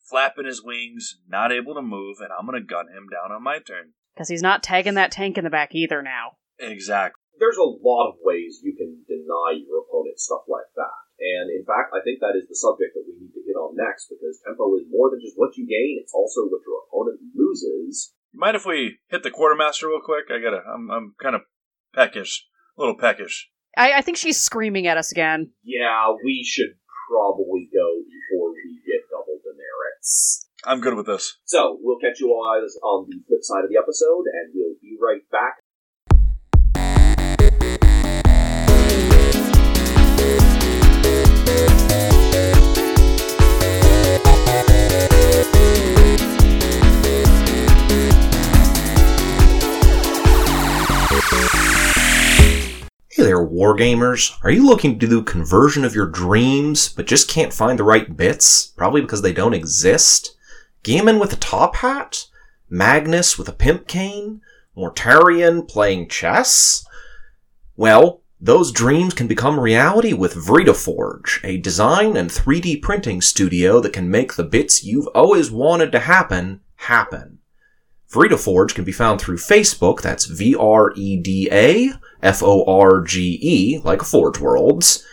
[0.09, 3.43] flapping his wings, not able to move, and I'm going to gun him down on
[3.43, 3.93] my turn.
[4.13, 6.38] Because he's not tagging that tank in the back either now.
[6.59, 7.19] Exactly.
[7.39, 11.02] There's a lot of ways you can deny your opponent stuff like that.
[11.23, 13.79] And in fact, I think that is the subject that we need to hit on
[13.79, 17.23] next because tempo is more than just what you gain, it's also what your opponent
[17.31, 18.12] loses.
[18.36, 20.27] You mind if we hit the quartermaster real quick?
[20.27, 20.59] I gotta.
[20.67, 21.47] I'm I'm kind of
[21.95, 22.43] peckish,
[22.77, 23.47] a little peckish.
[23.77, 25.51] I, I think she's screaming at us again.
[25.63, 26.75] Yeah, we should
[27.07, 30.49] probably go before we get double demerits.
[30.65, 31.38] I'm good with this.
[31.45, 34.75] So, we'll catch you all guys on the flip side of the episode, and we'll
[34.81, 35.62] be right back.
[53.23, 54.38] Hey there, wargamers.
[54.43, 58.17] Are you looking to do conversion of your dreams, but just can't find the right
[58.17, 58.67] bits?
[58.75, 60.36] Probably because they don't exist?
[60.83, 62.25] Gammon with a top hat?
[62.69, 64.41] Magnus with a pimp cane?
[64.75, 66.86] Mortarion playing chess?
[67.77, 73.93] Well, those dreams can become reality with VredaForge, a design and 3D printing studio that
[73.93, 77.39] can make the bits you've always wanted to happen, happen.
[78.13, 83.02] VredaForge can be found through Facebook, that's V R E D A F O R
[83.02, 85.04] G E, like Forge Worlds.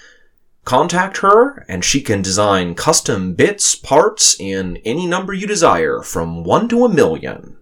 [0.67, 6.45] Contact her, and she can design custom bits, parts in any number you desire, from
[6.45, 7.57] 1 to a million.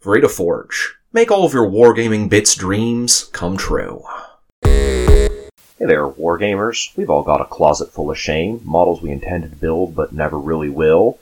[0.00, 0.92] VredaForge.
[1.12, 4.04] Make all of your wargaming bits dreams come true.
[4.62, 5.28] Hey
[5.80, 6.96] there, wargamers.
[6.96, 10.38] We've all got a closet full of shame, models we intended to build but never
[10.38, 11.18] really will.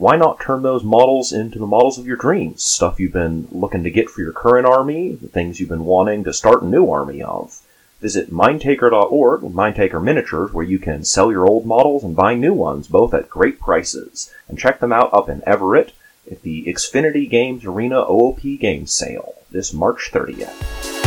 [0.00, 2.62] Why not turn those models into the models of your dreams?
[2.62, 6.24] Stuff you've been looking to get for your current army, the things you've been wanting
[6.24, 7.60] to start a new army of.
[8.00, 12.88] Visit mindtaker.org Mindtaker Miniatures where you can sell your old models and buy new ones,
[12.88, 14.32] both at great prices.
[14.48, 15.92] And check them out up in Everett
[16.30, 20.99] at the Xfinity Games Arena OOP Games Sale this March 30th.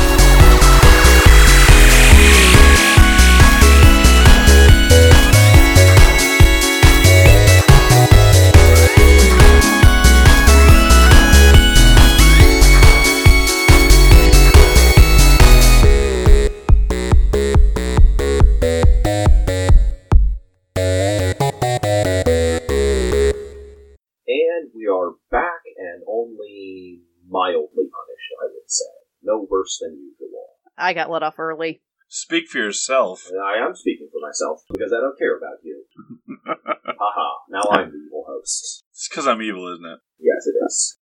[27.34, 28.93] Mildly punished, I would say.
[29.25, 30.53] No worse than usual.
[30.77, 31.81] I got let off early.
[32.07, 33.25] Speak for yourself.
[33.25, 35.86] And I am speaking for myself because I don't care about you.
[36.45, 38.86] Haha, now I'm the evil host.
[38.91, 39.99] It's because I'm evil, isn't it?
[40.21, 40.99] Yes, it is.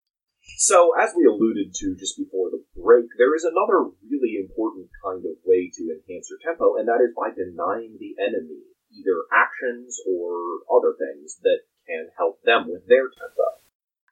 [0.58, 5.26] So, as we alluded to just before the break, there is another really important kind
[5.26, 10.00] of way to enhance your tempo, and that is by denying the enemy either actions
[10.08, 13.61] or other things that can help them with their tempo.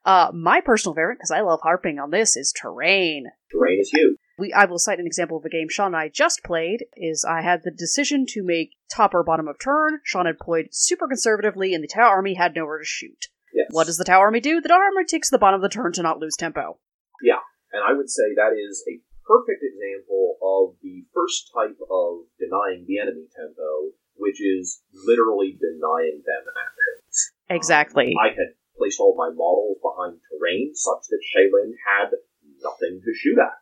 [0.06, 3.26] Uh, my personal favorite, because I love harping on this, is terrain.
[3.52, 4.18] Terrain is huge.
[4.38, 6.86] We, I will cite an example of a game Sean and I just played.
[6.95, 10.00] Is I had the decision to make top or bottom of turn.
[10.04, 13.28] Sean had played super conservatively, and the Tau army had nowhere to shoot.
[13.54, 13.68] Yes.
[13.72, 14.62] What does the Tau army do?
[14.62, 16.80] The Tau army takes the bottom of the turn to not lose tempo.
[17.22, 17.43] Yeah,
[17.74, 22.86] and I would say that is a perfect example of the first type of denying
[22.88, 27.32] the enemy tempo, which is literally denying them actions.
[27.50, 28.16] Exactly.
[28.18, 32.15] I had placed all my models behind terrain such that Shaylin had
[32.63, 33.53] nothing to shoot at.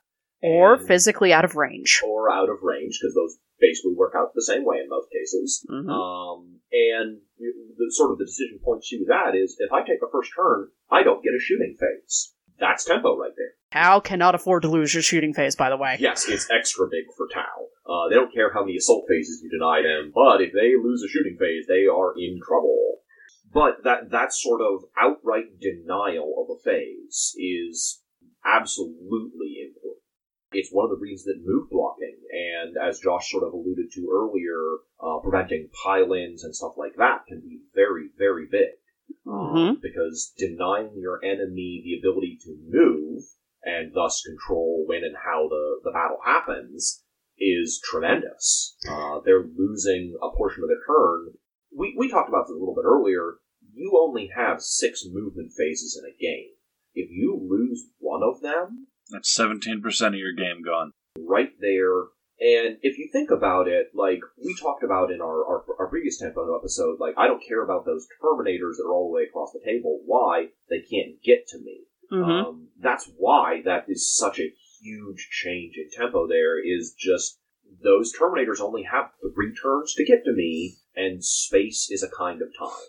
[0.43, 1.99] or And- physically out of range.
[2.05, 5.65] Or out of range, because those basically work out the same way in most cases.
[5.67, 5.89] Mhm.
[5.89, 9.97] Um, and the sort of the decision point she was at is if I take
[10.03, 12.35] a first turn, I don't get a shooting phase.
[12.59, 13.53] That's tempo right there.
[13.73, 15.97] Tau cannot afford to lose your shooting phase, by the way.
[15.99, 17.69] Yes, it's extra big for Tau.
[17.85, 21.03] Uh, they don't care how many assault phases you deny them, but if they lose
[21.03, 22.99] a shooting phase, they are in trouble.
[23.53, 28.01] But that that sort of outright denial of a phase is
[28.45, 30.03] absolutely important.
[30.51, 34.09] It's one of the reasons that move blocking, and as Josh sort of alluded to
[34.11, 38.79] earlier, uh, preventing pile-ins and stuff like that can be very, very big.
[39.25, 39.81] Mhm.
[39.81, 43.23] Because denying your enemy the ability to move
[43.63, 47.03] and thus control when and how the, the battle happens
[47.37, 48.77] is tremendous.
[48.89, 51.37] Uh, they're losing a portion of their turn.
[51.77, 53.35] We, we talked about this a little bit earlier.
[53.73, 56.49] You only have six movement phases in a game.
[56.95, 60.91] If you lose one of them, That's 17% of your game gone.
[61.17, 62.05] right there.
[62.39, 66.19] And if you think about it, like we talked about in our, our, our previous
[66.19, 69.51] tempo episode, like I don't care about those Terminators that are all the way across
[69.53, 70.01] the table.
[70.05, 70.47] Why?
[70.69, 71.85] They can't get to me.
[72.11, 72.45] Mhm.
[72.45, 76.27] Um, that's why that is such a huge change in tempo.
[76.27, 77.39] There is just
[77.83, 82.41] those Terminators only have three turns to get to me, and space is a kind
[82.41, 82.83] of time.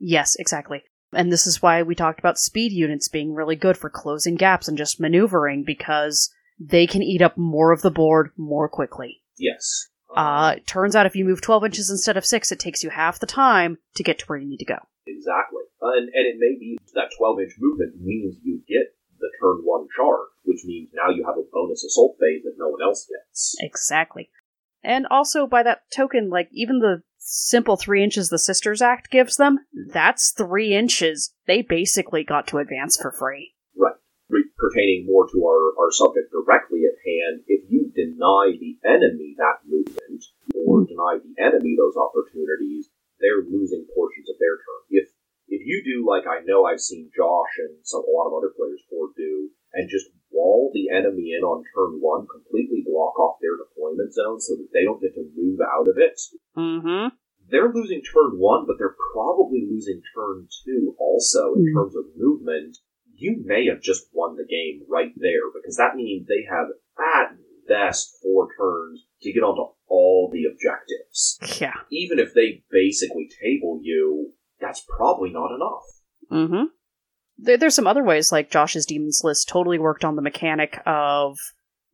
[0.00, 0.82] Yes, exactly.
[1.12, 4.66] And this is why we talked about speed units being really good for closing gaps
[4.66, 9.22] and just maneuvering because they can eat up more of the board more quickly.
[9.38, 9.88] Yes.
[10.14, 12.90] Uh, it turns out if you move 12 inches instead of 6, it takes you
[12.90, 14.78] half the time to get to where you need to go.
[15.06, 15.62] Exactly.
[15.82, 19.60] Uh, and, and it may be that 12 inch movement means you get the turn
[19.64, 23.06] one charge, which means now you have a bonus assault phase that no one else
[23.06, 23.56] gets.
[23.60, 24.30] Exactly.
[24.82, 29.36] And also, by that token, like, even the simple three inches the Sisters Act gives
[29.36, 29.58] them,
[29.92, 33.52] that's three inches they basically got to advance for free.
[33.76, 33.94] Right.
[34.56, 39.66] Pertaining more to our, our subject directly at hand, if you deny the enemy that
[39.66, 40.24] movement,
[40.54, 42.88] or deny the enemy those opportunities,
[43.20, 44.82] they're losing portions of their turn.
[44.90, 45.08] If
[45.50, 48.54] if you do like I know I've seen Josh and some a lot of other
[48.54, 53.38] players for do, and just wall the enemy in on turn one, completely block off
[53.40, 56.18] their deployment zone so that they don't get to move out of it,
[56.56, 57.14] Mm-hmm.
[57.50, 61.74] they're losing turn one, but they're probably losing turn two also in Mm.
[61.74, 62.78] terms of movement.
[63.14, 66.68] You may have just won the game right there because that means they have
[66.98, 67.36] at
[67.68, 71.38] best four turns to get onto all the objectives.
[71.60, 71.74] Yeah.
[71.90, 75.84] Even if they basically table you, that's probably not enough.
[76.32, 76.64] Mm-hmm.
[77.42, 81.38] There, there's some other ways, like Josh's Demons list totally worked on the mechanic of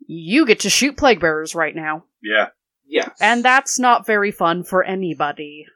[0.06, 2.48] you get to shoot plague bearers right now, Yeah.
[2.86, 3.10] Yes.
[3.20, 5.66] and that's not very fun for anybody.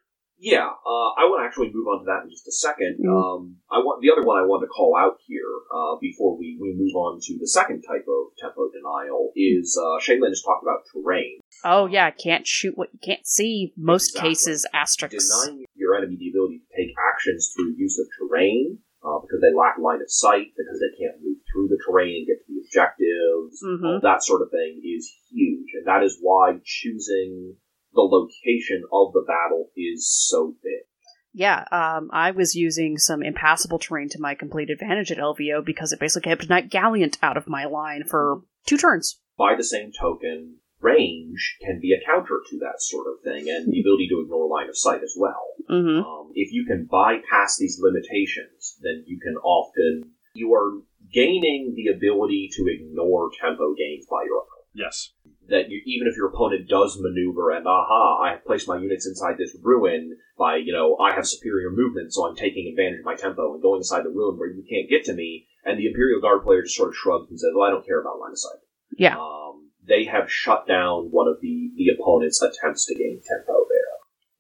[0.43, 2.97] Yeah, uh, I want to actually move on to that in just a second.
[3.05, 3.13] Mm.
[3.13, 6.57] Um, I want the other one I want to call out here uh, before we,
[6.59, 10.63] we move on to the second type of tempo denial is uh, Shaylin has talked
[10.65, 13.75] about terrain, Oh yeah, can't shoot what you can't see.
[13.77, 14.31] Most Exactly.
[14.31, 15.29] cases, asterisks.
[15.45, 19.53] denying your enemy the ability to take actions through use of terrain uh, because they
[19.57, 22.61] lack line of sight, because they can't move through the terrain and get to the
[22.67, 23.85] objectives, Mhm.
[23.87, 27.57] all that sort of thing is huge, and that is why choosing
[27.93, 30.85] the location of the battle is so big.
[31.33, 35.93] Yeah, um, I was using some impassable terrain to my complete advantage at LVO because
[35.93, 39.21] it basically kept Knight Gallant out of my line for two turns.
[39.39, 43.73] by the same token, range can be a counter to that sort of thing, and
[43.73, 45.47] the ability to ignore line of sight as well.
[45.71, 46.05] Mm-hmm.
[46.07, 50.81] Um, if you can bypass these limitations, then you can often you are
[51.13, 54.61] gaining the ability to ignore tempo gains by your opponent.
[54.73, 55.13] Yes.
[55.49, 59.07] That you, even if your opponent does maneuver and aha, I have placed my units
[59.07, 63.05] inside this ruin by you know I have superior movement, so I'm taking advantage of
[63.05, 65.87] my tempo and going inside the ruin where you can't get to me, and the
[65.87, 68.31] Imperial Guard player just sort of shrugs and says, "Well, I don't care about line
[68.31, 68.61] of sight."
[68.97, 69.19] Yeah.
[69.19, 73.91] Um, they have shut down one of the, the opponent's attempts to gain tempo there.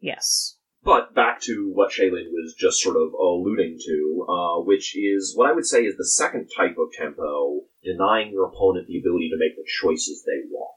[0.00, 0.56] Yes.
[0.82, 5.48] But back to what Shaylin was just sort of alluding to, uh, which is what
[5.48, 9.36] I would say is the second type of tempo, denying your opponent the ability to
[9.38, 10.68] make the choices they want.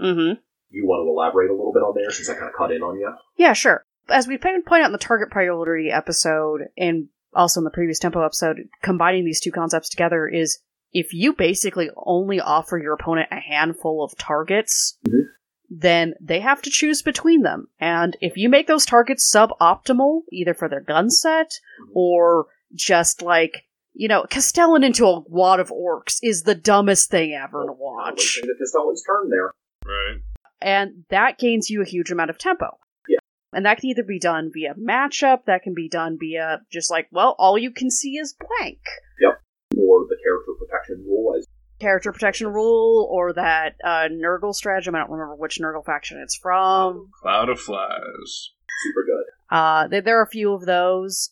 [0.00, 0.40] Mm-hmm.
[0.70, 2.82] You want to elaborate a little bit on there since I kind of cut in
[2.82, 3.10] on you?
[3.36, 3.84] Yeah, sure.
[4.10, 8.22] as we point out in the target priority episode and also in the previous tempo
[8.24, 10.60] episode, combining these two concepts together is
[10.92, 15.24] if you basically only offer your opponent a handful of targets, Mhm.
[15.70, 17.68] Then they have to choose between them.
[17.78, 21.60] And if you make those targets suboptimal, either for their gun set
[21.94, 27.34] or just like, you know, Castellan into a wad of orcs is the dumbest thing
[27.34, 28.38] ever to watch.
[28.40, 29.52] The Castellan's turn there.
[29.84, 30.20] Right.
[30.60, 32.78] And that gains you a huge amount of tempo.
[33.08, 33.18] Yeah.
[33.52, 37.08] And that can either be done via matchup, that can be done via just like,
[37.10, 38.80] well, all you can see is blank.
[39.20, 39.40] Yep.
[39.76, 41.46] Or the character protection rule as
[41.78, 44.94] character protection rule or that uh, Nurgle stratagem.
[44.94, 47.10] I don't remember which Nurgle faction it's from.
[47.22, 48.50] Cloud of flies.
[48.84, 49.24] super good.
[49.56, 51.30] Uh, there, there are a few of those.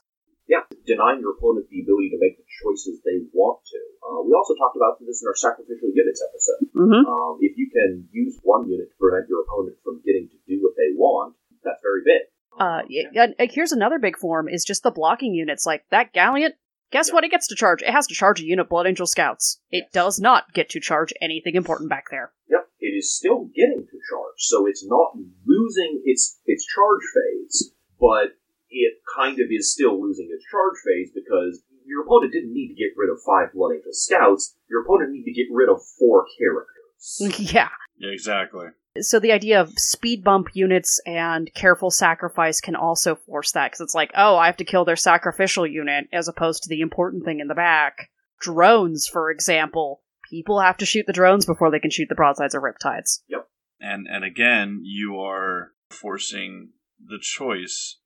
[0.48, 3.80] Yeah, denying your opponent the ability to make the choices they want to.
[4.06, 6.70] Uh, we also talked about this in our sacrificial units episode.
[6.70, 7.02] Mm-hmm.
[7.02, 10.62] Um, if you can use one unit to prevent your opponent from getting to do
[10.62, 11.34] what they want,
[11.64, 12.30] that's very big.
[12.58, 15.66] Uh, Um, y- and, here's another big form: is just the blocking units.
[15.66, 16.54] Like that Gallant.
[16.92, 17.14] Guess Yeah.
[17.14, 17.24] what?
[17.24, 17.82] It gets to charge.
[17.82, 19.60] It has to charge a unit Blood Angel Scouts.
[19.70, 19.92] It Yes.
[19.92, 22.32] does not get to charge anything important back there.
[22.48, 27.72] Yep, it is still getting to charge, so it's not losing its its charge phase,
[28.00, 28.36] but
[28.70, 32.74] it kind of is still losing its charge phase because your opponent didn't need to
[32.74, 34.56] get rid of five Blood Angel Scouts.
[34.68, 37.52] Your opponent needed to get rid of four characters.
[37.52, 37.68] yeah.
[37.98, 38.66] Yeah, exactly.
[39.00, 43.80] So the idea of speed bump units and careful sacrifice can also force that because
[43.80, 47.24] it's like, oh, I have to kill their sacrificial unit as opposed to the important
[47.24, 48.10] thing in the back.
[48.40, 52.54] Drones, for example, people have to shoot the drones before they can shoot the broadsides
[52.54, 53.20] or riptides.
[53.28, 53.48] Yep.
[53.80, 57.98] And and again, you are forcing the choice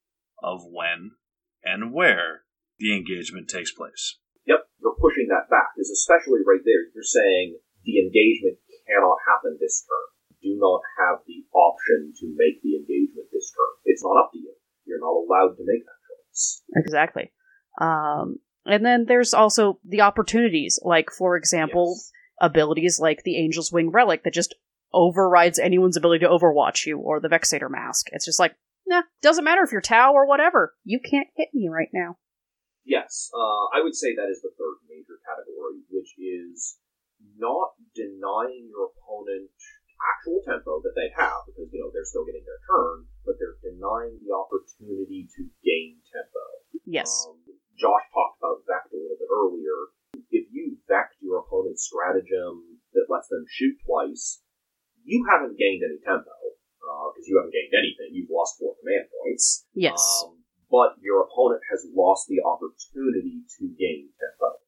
[0.43, 1.13] of when
[1.65, 2.43] and where
[2.79, 4.19] the engagement takes place.
[4.47, 9.59] Yep, you're pushing that back, because especially right there, you're saying the engagement cannot happen
[9.61, 10.09] this turn.
[10.43, 13.75] Do not have the option to make the engagement this turn.
[13.85, 14.55] It's not up to you.
[14.87, 16.63] You're not allowed to make that choice.
[16.77, 17.33] Exactly.
[17.81, 22.13] Um, and then there's also the opportunities, like for example, Yes.
[22.41, 24.55] abilities like the Angel's Wing Relic that just
[24.93, 28.09] overrides anyone's ability to overwatch you, or the Vexator Mask.
[28.13, 30.75] It's just like, nah, doesn't matter if you're Tau or whatever.
[30.85, 32.17] You can't hit me right now.
[32.85, 36.79] Yes, uh, I would say that is the third major category, which is
[37.37, 39.51] not denying your opponent
[40.01, 43.61] actual tempo that they have, because, you know, they're still getting their turn, but they're
[43.61, 46.45] denying the opportunity to gain tempo.
[46.89, 47.09] Yes.
[47.29, 47.39] Um,
[47.77, 49.95] Josh talked about Vect a little bit earlier.
[50.31, 54.43] If you Vect your opponent's stratagem that lets them shoot twice,
[55.05, 56.33] you haven't gained any tempo,
[57.15, 58.13] because you haven't gained anything.
[58.13, 59.65] You've lost four command points.
[59.75, 60.01] yes.
[60.25, 60.41] Um,
[60.71, 64.61] but your opponent has lost the opportunity to gain tempo.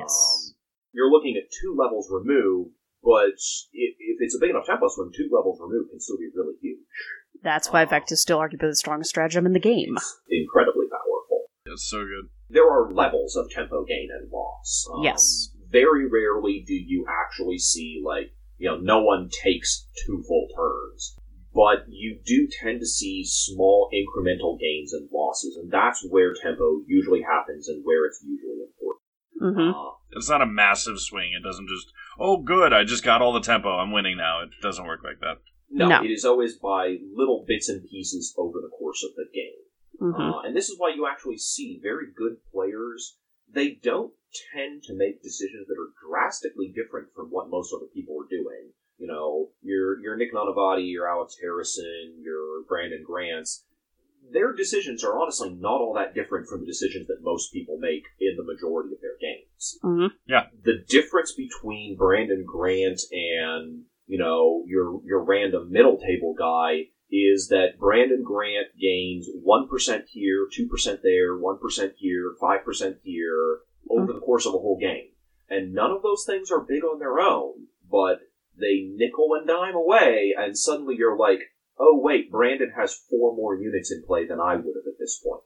[0.00, 0.12] yes.
[0.16, 0.56] Um,
[0.92, 2.72] you're looking at two levels removed,
[3.02, 3.34] but
[3.72, 6.54] if, if it's a big enough tempo swing, two levels removed can still be really
[6.60, 6.78] huge.
[7.42, 9.94] That's why uh, Vect is still arguably the strongest stratagem in the game.
[9.96, 11.46] It's incredibly powerful.
[11.66, 12.28] It's so good.
[12.48, 14.86] There are levels of tempo gain and loss.
[14.94, 15.50] Um, Yes.
[15.70, 21.16] Very rarely do you actually see, like, you know, no one takes two full turns.
[21.54, 26.80] But you do tend to see small incremental gains and losses, and that's where tempo
[26.86, 29.00] usually happens and where it's usually important.
[29.38, 31.32] hmm Uh, It's not a massive swing.
[31.36, 33.68] It doesn't just, oh, good, I just got all the tempo.
[33.78, 34.42] I'm winning now.
[34.42, 35.38] It doesn't work like that.
[35.70, 36.04] no, No.
[36.04, 39.58] it is always by little bits and pieces over the course of the game.
[39.98, 43.16] hmm Uh, and this is why you actually see very good players.
[43.48, 44.12] They don't
[44.54, 48.72] tend to make decisions that are drastically different from what most other people are doing.
[48.98, 53.64] You know, your your Nick Nanavati, your Alex Harrison, your Brandon Grants.
[54.30, 58.04] Their decisions are honestly not all that different from the decisions that most people make
[58.20, 59.78] in the majority of their games.
[59.82, 60.06] Hmm
[60.64, 67.48] the difference between Brandon Grant and you know your your random middle table guy is
[67.48, 72.96] that Brandon Grant gains one percent here, two percent there, one percent here, five percent
[73.02, 73.60] here
[73.90, 75.10] over the course of a whole game,
[75.48, 78.20] and none of those things are big on their own, but
[78.58, 81.40] they nickel and dime away, and suddenly you're like,
[81.78, 85.20] oh wait, Brandon has four more units in play than I would have at this
[85.24, 85.42] point.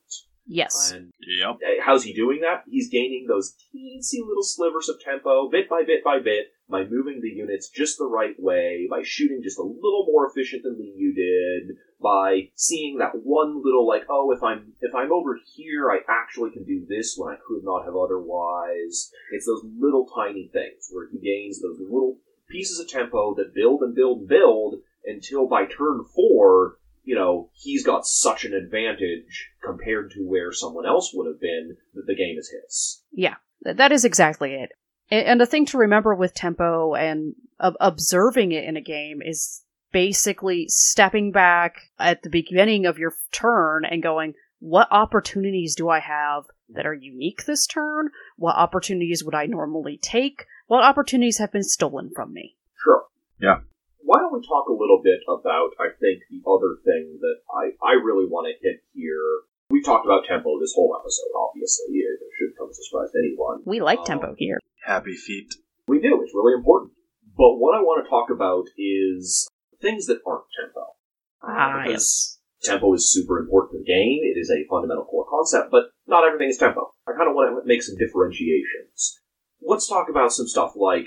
[0.49, 0.93] Yes.
[0.93, 1.57] And Yep.
[1.57, 2.63] uh, How's he doing that?
[2.69, 7.21] He's gaining those teensy little slivers of tempo, bit by bit by bit, by moving
[7.21, 11.13] the units just the right way, by shooting just a little more efficient than you
[11.15, 15.99] did, by seeing that one little like, oh, if I'm if I'm over here, I
[16.09, 19.11] actually can do this when I could not have otherwise.
[19.33, 22.19] It's those little tiny things where he gains those little
[22.49, 24.77] pieces of tempo that build and build and build
[25.07, 30.87] until by turn four, you know, he's got such an advantage compared to where someone
[30.87, 33.03] else would have been that the game is his.
[33.13, 34.73] Yeah, that is exactly it.
[35.09, 40.67] And the thing to remember with tempo and observing it in a game is basically
[40.69, 46.45] stepping back at the beginning of your turn and going, what opportunities do I have
[46.71, 48.09] that are unique this turn?
[48.37, 50.47] What opportunities would I normally take?
[50.67, 52.57] What opportunities have been stolen from me?
[52.83, 53.05] Sure.
[53.41, 53.59] Yeah.
[54.07, 57.75] Why don't we talk a little bit about, I think, the other thing that I,
[57.83, 59.43] I really want to hit here.
[59.69, 61.99] We talked about tempo this whole episode, obviously.
[62.07, 63.63] It should come as a surprise to anyone.
[63.67, 64.61] We like Um, tempo here.
[64.87, 65.51] Happy feet.
[65.89, 66.23] We do.
[66.23, 66.93] It's really important.
[67.37, 69.49] But what I want to talk about is
[69.83, 70.95] things that aren't tempo.
[71.43, 74.21] Ah, because tempo is super important to the game.
[74.23, 76.95] It is a fundamental core concept, but not everything is tempo.
[77.07, 79.19] I kind of want to make some differentiations.
[79.61, 81.07] Let's talk about some stuff like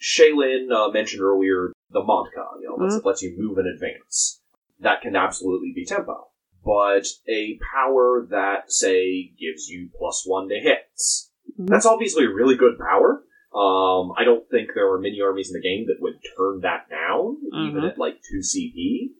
[0.00, 4.40] Shaylin uh, mentioned earlier, the Montka, you know, lets, lets you move in advance.
[4.80, 6.28] That can absolutely be tempo.
[6.64, 11.30] But a power that, say, gives you plus one to hits.
[11.58, 11.68] Mhm.
[11.68, 13.24] That's obviously a really good power.
[13.52, 16.88] Um, I don't think there are many armies in the game that would turn that
[16.88, 17.90] down, even Mhm.
[17.90, 19.12] at like 2 CP.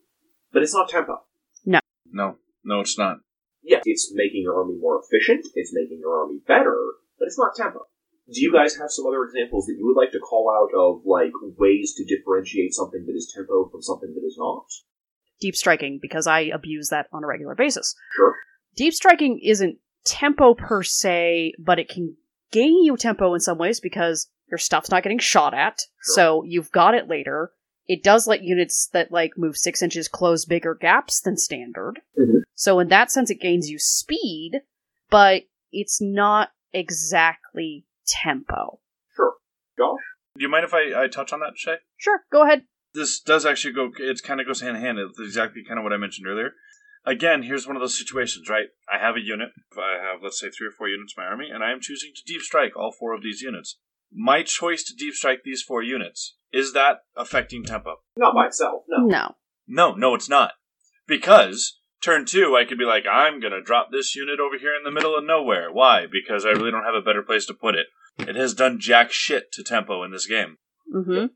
[0.52, 1.24] But it's not tempo.
[1.64, 1.80] No,
[2.12, 3.18] no, No, it's not.
[3.62, 6.78] Yeah, it's making your army more efficient, it's making your army better,
[7.18, 7.86] but it's not tempo.
[8.32, 11.02] Do you guys have some other examples that you would like to call out of,
[11.04, 14.66] like, ways to differentiate something that is tempo from something that is not?
[15.40, 17.94] Deep striking, because I abuse that on a regular basis.
[18.14, 18.34] Sure.
[18.76, 22.16] Deep striking isn't tempo per se, but it can
[22.52, 26.14] gain you tempo in some ways because your stuff's not getting shot at, Sure.
[26.14, 27.52] so you've got it later.
[27.86, 32.00] It does let units that like move six inches close bigger gaps than standard.
[32.18, 32.42] Mhm.
[32.54, 34.60] So in that sense, it gains you speed,
[35.10, 38.80] but it's not exactly tempo.
[39.14, 39.34] Sure.
[39.78, 40.01] Josh?
[40.36, 41.76] Do you mind if I, I touch on that, Shay?
[41.96, 42.62] Sure, go ahead.
[42.94, 43.90] This does actually go.
[43.98, 44.98] It kind of goes hand in hand.
[44.98, 46.53] It's exactly kind of what I mentioned earlier.
[47.05, 48.66] Again, here's one of those situations, right?
[48.92, 49.51] I have a unit.
[49.76, 52.11] I have, let's say, three or four units in my army, and I am choosing
[52.14, 53.78] to deep strike all four of these units.
[54.12, 57.96] My choice to deep strike these four units is that affecting tempo?
[58.16, 59.07] Not by itself, no.
[59.07, 59.36] No.
[59.66, 60.53] No, no, it's not.
[61.07, 64.84] Because turn two, I could be like, I'm gonna drop this unit over here in
[64.84, 65.70] the middle of nowhere.
[65.72, 66.07] Why?
[66.11, 67.86] Because I really don't have a better place to put it.
[68.18, 70.59] It has done jack shit to tempo in this game.
[70.94, 71.26] Mm-hmm.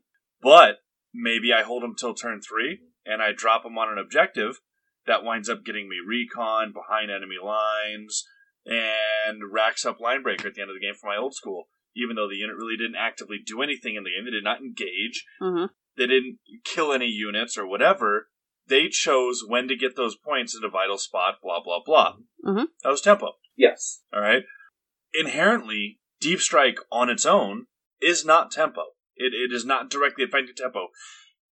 [0.41, 0.79] But
[1.13, 4.59] maybe I hold them till turn three and I drop them on an objective
[5.07, 8.25] that winds up getting me recon behind enemy lines
[8.65, 11.65] and racks up line breaker at the end of the game for my old school.
[11.95, 14.59] Even though the unit really didn't actively do anything in the game, they did not
[14.59, 15.65] engage, Mm-hmm.
[15.97, 18.27] they didn't kill any units or whatever.
[18.67, 22.15] They chose when to get those points at a vital spot, blah, blah, blah.
[22.43, 22.67] Mhm.
[22.83, 23.33] That was tempo.
[23.55, 24.01] Yes.
[24.13, 24.43] All right.
[25.13, 27.67] Inherently, Deep Strike on its own
[28.01, 28.81] is not tempo.
[29.15, 30.87] It, it is not directly affecting tempo.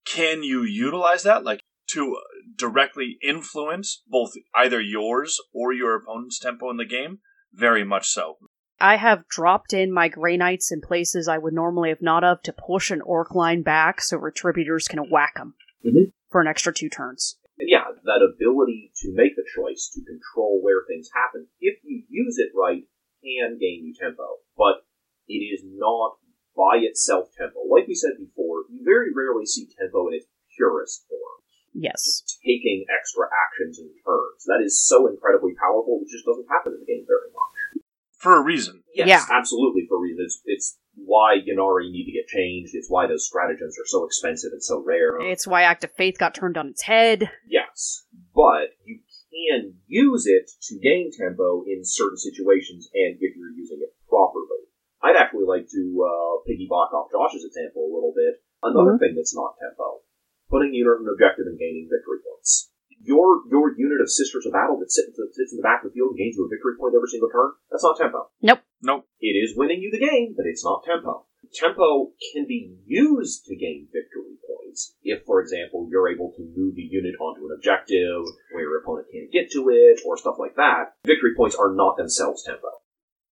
[0.06, 1.60] Can you utilize that, like,
[1.92, 2.18] to
[2.58, 7.20] directly influence both either yours or your opponent's tempo in the game?
[7.54, 8.38] Very much so.
[8.80, 12.42] I have dropped in my Grey Knights in places I would normally have not of
[12.44, 15.54] to push an Orc line back so Retributors can whack them
[15.86, 16.14] Mhm.
[16.32, 17.38] For an extra two turns.
[17.60, 22.04] And yeah, that ability to make the choice to control where things happen, if you
[22.10, 22.84] use it right,
[23.22, 24.42] can gain you tempo.
[24.58, 24.88] But
[25.28, 26.18] it is not
[26.56, 27.60] by itself tempo.
[27.70, 30.26] Like we said before, you very rarely see tempo in its
[30.58, 31.38] purest form.
[31.74, 32.04] Yes.
[32.04, 34.44] Just taking extra actions and turns.
[34.48, 37.86] That is so incredibly powerful, it just doesn't happen in the game very much.
[38.18, 38.84] For a reason.
[38.94, 39.24] Yes, Yeah.
[39.30, 40.26] absolutely for a reason.
[40.26, 40.78] It's, it's
[41.12, 42.72] why Ynnari need to get changed.
[42.72, 45.20] It's why those stratagems are so expensive and so rare.
[45.20, 47.30] It's why Act of Faith got turned on its head.
[47.46, 53.52] Yes, but you can use it to gain tempo in certain situations and if you're
[53.52, 54.72] using it properly.
[55.04, 58.40] I'd actually like to uh, piggyback off Josh's example a little bit.
[58.64, 60.06] Another thing that's not tempo.
[60.48, 62.72] Putting unit on an objective and gaining victory points.
[63.04, 65.90] Your your unit of Sisters of Battle that sits, that sits in the back of
[65.90, 68.30] the field and gains you a victory point every single turn, that's not tempo.
[68.42, 68.62] Nope.
[68.82, 69.08] Nope.
[69.20, 71.26] It is winning you the game, but it's not tempo.
[71.54, 74.96] Tempo can be used to gain victory points.
[75.04, 78.24] If, for example, you're able to move a unit onto an objective
[78.54, 81.98] where your opponent can't get to it, or stuff like that, victory points are not
[81.98, 82.81] themselves tempo.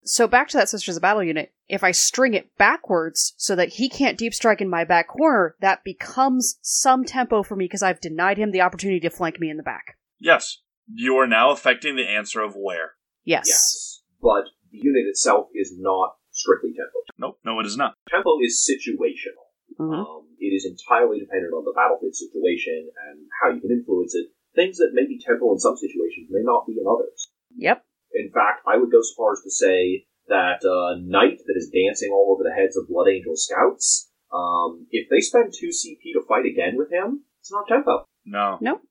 [0.03, 3.69] So back to that Sisters of Battle unit, if I string it backwards so that
[3.69, 7.83] he can't deep strike in my back corner, that becomes some tempo for me because
[7.83, 9.97] I've denied him the opportunity to flank me in the back.
[10.19, 10.59] Yes.
[10.91, 12.93] You are now affecting the answer of where.
[13.23, 13.45] Yes.
[13.47, 14.01] Yes.
[14.21, 16.99] But the unit itself is not strictly tempo.
[17.17, 17.39] Nope.
[17.45, 17.93] No, it is not.
[18.09, 19.45] Tempo is situational.
[19.79, 19.93] Mhm.
[19.93, 24.27] Um, it is entirely dependent on the battlefield situation and how you can influence it.
[24.55, 27.29] Things that may be tempo in some situations may not be in others.
[27.55, 27.85] Yep.
[28.13, 31.69] In fact, I would go so far as to say that uh, Knight that is
[31.73, 36.13] dancing all over the heads of Blood Angel scouts, um, if they spend 2 CP
[36.13, 38.05] to fight again with him, it's not tempo.
[38.25, 38.57] No.
[38.61, 38.81] Nope.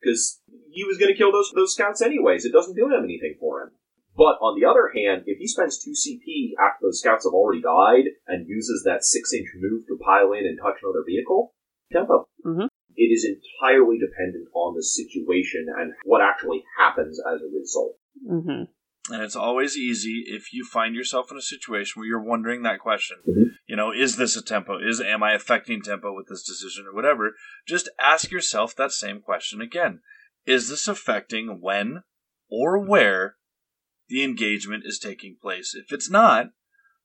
[0.00, 0.40] Because
[0.72, 2.44] he was going to kill those, those scouts anyways.
[2.44, 3.70] It doesn't do him anything for him.
[4.16, 7.62] But on the other hand, if he spends 2 CP after those scouts have already
[7.62, 11.54] died and uses that 6 inch move to pile in and touch another vehicle,
[11.92, 12.26] tempo.
[12.94, 17.96] It is entirely dependent on the situation and what actually happens as a result.
[18.28, 18.64] Mm-hmm.
[19.12, 22.78] And it's always easy if you find yourself in a situation where you're wondering that
[22.78, 23.18] question.
[23.28, 23.56] Mhm.
[23.66, 24.78] You know, is this a tempo?
[24.78, 27.34] Is am I affecting tempo with this decision or whatever?
[27.66, 30.02] Just ask yourself that same question again.
[30.46, 32.04] Is this affecting when
[32.48, 33.36] or where
[34.08, 35.74] the engagement is taking place?
[35.74, 36.52] If it's not,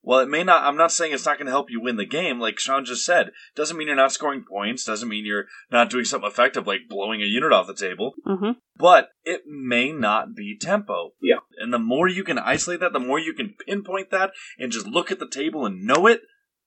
[0.08, 0.64] well, it may not.
[0.64, 3.04] I'm not saying it's not going to help you win the game, like Sean just
[3.04, 3.32] said.
[3.58, 4.86] Doesn't mean you're not scoring points.
[4.86, 8.52] Doesn't mean you're not doing something effective, like blowing a unit off the table Mm-hmm.
[8.78, 11.12] but it may not be tempo.
[11.22, 11.40] Yeah.
[11.62, 14.88] And the more you can isolate that, the more you can pinpoint that and just
[14.88, 16.22] look at the table and know it,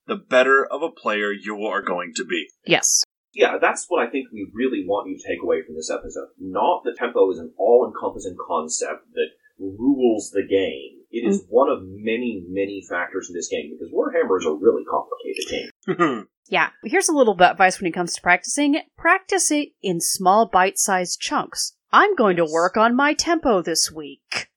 [0.07, 2.49] the better of a player you are going to be.
[2.67, 3.05] Yes.
[3.33, 6.29] Yeah, that's what I think we really want you to take away from this episode.
[6.39, 9.29] Not that tempo is an all encompassing concept that
[9.59, 11.00] rules the game.
[11.11, 14.85] It is one of many, many factors in this game because Warhammer is a really
[14.85, 15.71] complicated game.
[15.91, 16.21] Hmm.
[16.49, 16.71] Yeah.
[16.85, 18.81] Here's a little bit of advice when it comes to practicing.
[18.97, 21.75] Practice it in small bite-sized chunks.
[21.93, 24.49] I'm going to work on my tempo this week.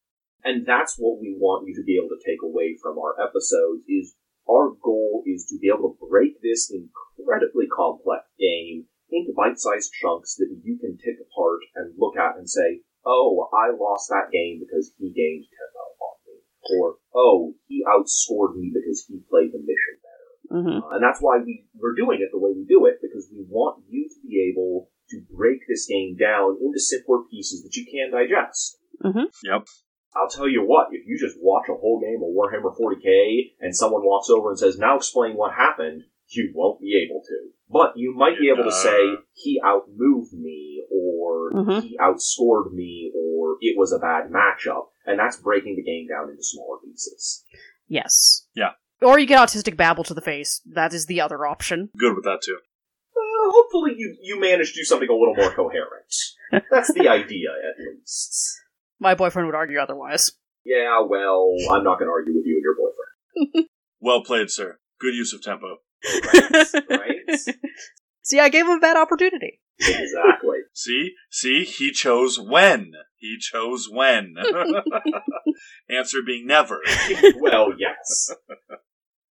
[0.43, 3.87] And that's what we want you to be able to take away from our episodes
[3.87, 4.15] is
[4.49, 10.35] our goal is to be able to break this incredibly complex game into bite-sized chunks
[10.35, 14.59] that you can take apart and look at and say, oh, I lost that game
[14.59, 16.22] because he gained tempo on me.
[16.79, 20.61] Or, oh, he outscored me because he played the mission better.
[20.61, 20.83] Mm-hmm.
[20.83, 23.45] Uh, and that's why we, we're doing it the way we do it, because we
[23.49, 27.85] want you to be able to break this game down into simpler pieces that you
[27.85, 28.77] can digest.
[29.43, 29.67] Yep.
[30.15, 33.75] I'll tell you what, if you just watch a whole game of Warhammer 40k and
[33.75, 37.49] someone walks over and says, now explain what happened, you won't be able to.
[37.69, 41.81] But you might be able to say, he outmoved me, or Mhm.
[41.81, 44.89] he outscored me, or it was a bad matchup.
[45.05, 47.43] And that's breaking the game down into smaller pieces.
[47.87, 48.47] Yes.
[48.55, 48.71] Yeah.
[49.01, 50.61] Or you get autistic babble to the face.
[50.65, 51.89] That is the other option.
[51.97, 52.57] Good with that too.
[53.15, 56.65] Uh, hopefully you, you manage to do something a little more coherent.
[56.71, 58.59] That's the idea, at least.
[58.99, 60.31] My boyfriend would argue otherwise.
[60.63, 63.67] Yeah, well, I'm not going to argue with you and your boyfriend.
[64.03, 64.79] Well played, sir.
[64.99, 65.77] Good use of tempo.
[66.33, 66.67] Right?
[66.89, 67.39] right?
[68.21, 69.61] See, I gave him a bad opportunity.
[69.79, 70.57] Exactly.
[70.73, 71.13] See?
[71.29, 71.63] See?
[71.63, 72.91] He chose when.
[73.23, 74.35] He chose when.
[75.89, 76.83] Answer being never.
[77.39, 78.35] well, yes.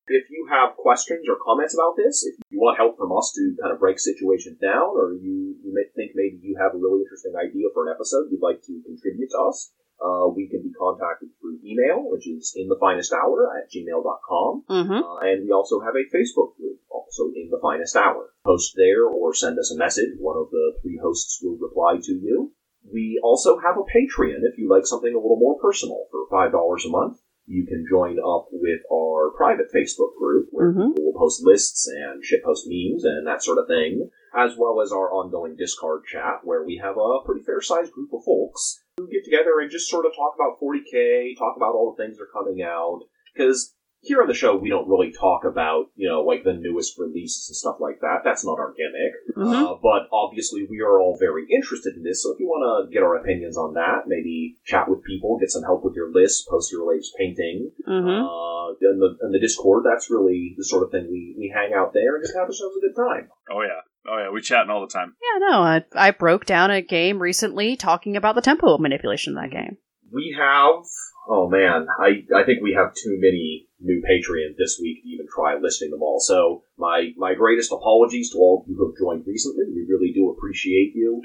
[0.05, 3.57] If you have questions or comments about this, if you want help from us to
[3.57, 7.01] kind of break situations down, or you, you may think maybe you have a really
[7.01, 10.69] interesting idea for an episode you'd like to contribute to us, uh, we can be
[10.77, 14.69] contacted through email, which is in the finest hour at gmail.com.
[14.69, 15.01] Mm-hmm.
[15.01, 18.37] Uh, and we also have a Facebook group, also in the finest hour.
[18.45, 20.13] Post there or send us a message.
[20.21, 22.53] One of the three hosts will reply to you.
[22.91, 26.85] We also have a Patreon if you like something a little more personal for $5
[26.85, 27.19] a month.
[27.45, 30.93] You can join up with our private Facebook group where Mhm.
[30.95, 34.91] people will post lists and shitpost memes and that sort of thing, as well as
[34.91, 39.07] our ongoing Discord chat where we have a pretty fair sized group of folks who
[39.07, 42.23] get together and just sort of talk about 40k, talk about all the things that
[42.25, 43.01] are coming out.
[43.33, 46.97] Because here on the show, we don't really talk about, you know, like the newest
[46.97, 48.21] releases and stuff like that.
[48.23, 49.13] That's not our gimmick.
[49.37, 49.65] Mm-hmm.
[49.65, 52.23] Uh, but obviously, we are all very interested in this.
[52.23, 55.49] So if you want to get our opinions on that, maybe chat with people, get
[55.51, 58.25] some help with your list, post your latest painting, Mm-hmm.
[58.25, 58.49] uh,
[58.81, 61.91] in the in the Discord, that's really the sort of thing we, we hang out
[61.93, 63.29] there and just have ourselves a good time.
[63.51, 63.81] Oh yeah.
[64.07, 64.29] Oh yeah.
[64.31, 65.15] We chatting all the time.
[65.21, 69.43] Yeah, no, I, I broke down a game recently talking about the tempo manipulation of
[69.43, 69.77] that game.
[70.11, 70.83] We have,
[71.29, 75.27] oh man, I, I think we have too many new Patreons this week to even
[75.33, 76.19] try listing them all.
[76.19, 79.63] So my, my greatest apologies to all of you who have joined recently.
[79.73, 81.21] We really do appreciate you.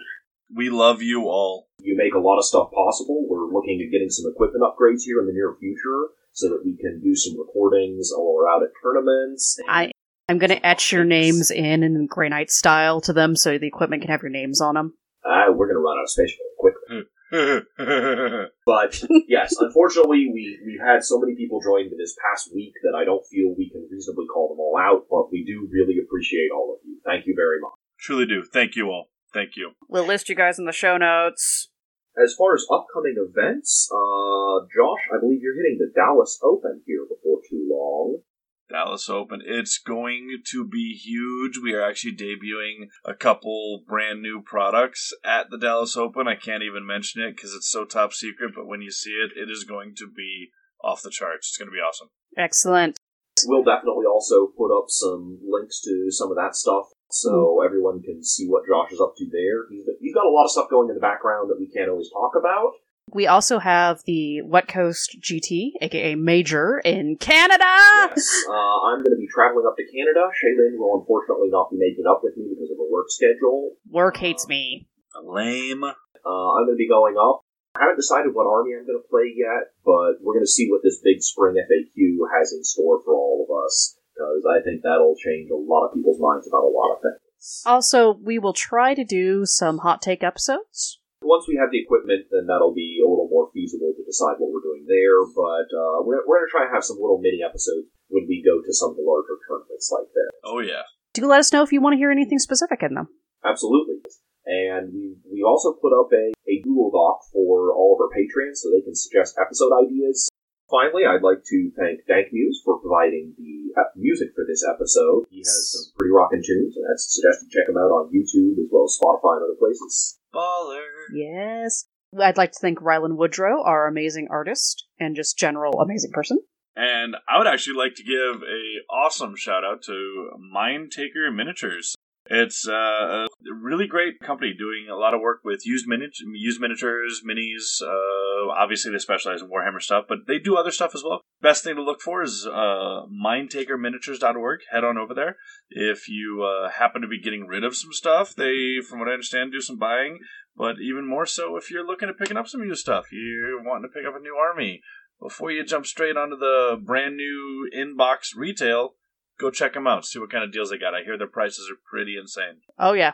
[0.55, 1.67] We love you all.
[1.81, 3.27] You make a lot of stuff possible.
[3.29, 6.77] We're looking at getting some equipment upgrades here in the near future so that we
[6.77, 9.59] can do some recordings while we're out at tournaments.
[9.59, 9.91] and- I
[10.29, 14.01] I'm gonna etch your names in in Grey Knight style to them so the equipment
[14.03, 14.95] can have your names on them.
[15.23, 17.09] Uh, we're going to run out of space really quickly.
[18.67, 18.97] But
[19.29, 23.25] yes, unfortunately, we we've had so many people join this past week that I don't
[23.27, 25.07] feel we can reasonably call them all out.
[25.11, 26.99] But we do really appreciate all of you.
[27.05, 27.73] Thank you very much.
[27.99, 28.43] Truly do.
[28.43, 29.11] Thank you all.
[29.33, 29.73] Thank you.
[29.89, 31.69] We'll list you guys in the show notes.
[32.17, 37.03] As far as upcoming events, uh, Josh, I believe you're hitting the Dallas Open here
[37.03, 38.23] before too long.
[38.71, 39.41] Dallas Open.
[39.45, 41.59] It's going to be huge.
[41.63, 46.29] We are actually debuting a couple brand new products at the Dallas Open.
[46.29, 49.33] I can't even mention it because it's so top secret, but when you see it,
[49.37, 50.51] it is going to be
[50.83, 51.49] off the charts.
[51.49, 52.09] It's going to be awesome.
[52.37, 52.99] Excellent.
[53.47, 57.67] We'll definitely also put up some links to some of that stuff so hmm.
[57.67, 59.71] everyone can see what Josh is up to there.
[59.71, 62.11] He's, he's got a lot of stuff going in the background that we can't always
[62.11, 62.75] talk about.
[63.15, 67.63] We also have the Wet Coast GT, aka Major, in Canada.
[68.11, 70.27] Yes, uh, I'm going to be traveling up to Canada.
[70.35, 73.79] Shaylin will unfortunately not be making up with me because of a work schedule.
[73.89, 74.89] Work hates me.
[75.23, 75.85] Lame.
[75.85, 77.43] Uh, I'm going to be going up.
[77.77, 80.67] I haven't decided what army I'm going to play yet, but we're going to see
[80.67, 84.83] what this big spring FAQ has in store for all of us, because I think
[84.83, 87.63] that'll change a lot of people's minds about a lot of things.
[87.65, 90.99] Also, we will try to do some hot take episodes.
[91.21, 92.94] Once we have the equipment, then that'll be a little
[93.35, 96.63] more feasible to decide what we're doing there, but uh, we're, we're going to try
[96.63, 99.91] and have some little mini episodes when we go to some of the larger tournaments
[99.91, 100.31] like this.
[100.47, 100.87] Oh yeah.
[101.19, 103.11] Do let us know if you want to hear anything specific in them.
[103.43, 104.07] Absolutely.
[104.47, 108.63] And we, we also put up a, a Google Doc for all of our patrons
[108.63, 110.31] so they can suggest episode ideas.
[110.71, 115.25] Finally, I'd like to thank Dank Muse for providing the music for this episode.
[115.31, 118.69] He has some pretty rockin' tunes, and that's suggested check him out on YouTube as
[118.73, 120.19] well as Spotify and other places.
[120.35, 120.89] Baller.
[121.13, 121.85] Yes.
[122.21, 126.39] I'd like to thank Rylan Woodrow, our amazing artist and just general amazing person.
[126.77, 131.95] And I would actually like to give a awesome shout out to Mind Taker Miniatures.
[132.27, 136.59] It's uh, a really great company doing a lot of work with used, mini- used
[136.59, 137.83] miniatures, minis.
[137.83, 141.21] Uh, obviously, they specialize in Warhammer stuff, but they do other stuff as well.
[141.43, 144.61] Best thing to look for is uh, mindtakerminiatures.org.
[144.73, 145.37] Head on over there.
[145.69, 149.13] If you uh, happen to be getting rid of some stuff, they, from what I
[149.13, 150.21] understand, do some buying.
[150.57, 153.91] But even more so, if you're looking at picking up some used stuff, you're wanting
[153.91, 154.83] to pick up a new army,
[155.21, 158.95] before you jump straight onto the brand new inbox retail,
[159.39, 160.05] go check them out.
[160.05, 160.95] See what kind of deals they got.
[160.95, 162.63] I hear their prices are pretty insane.
[162.79, 163.13] Oh, yeah.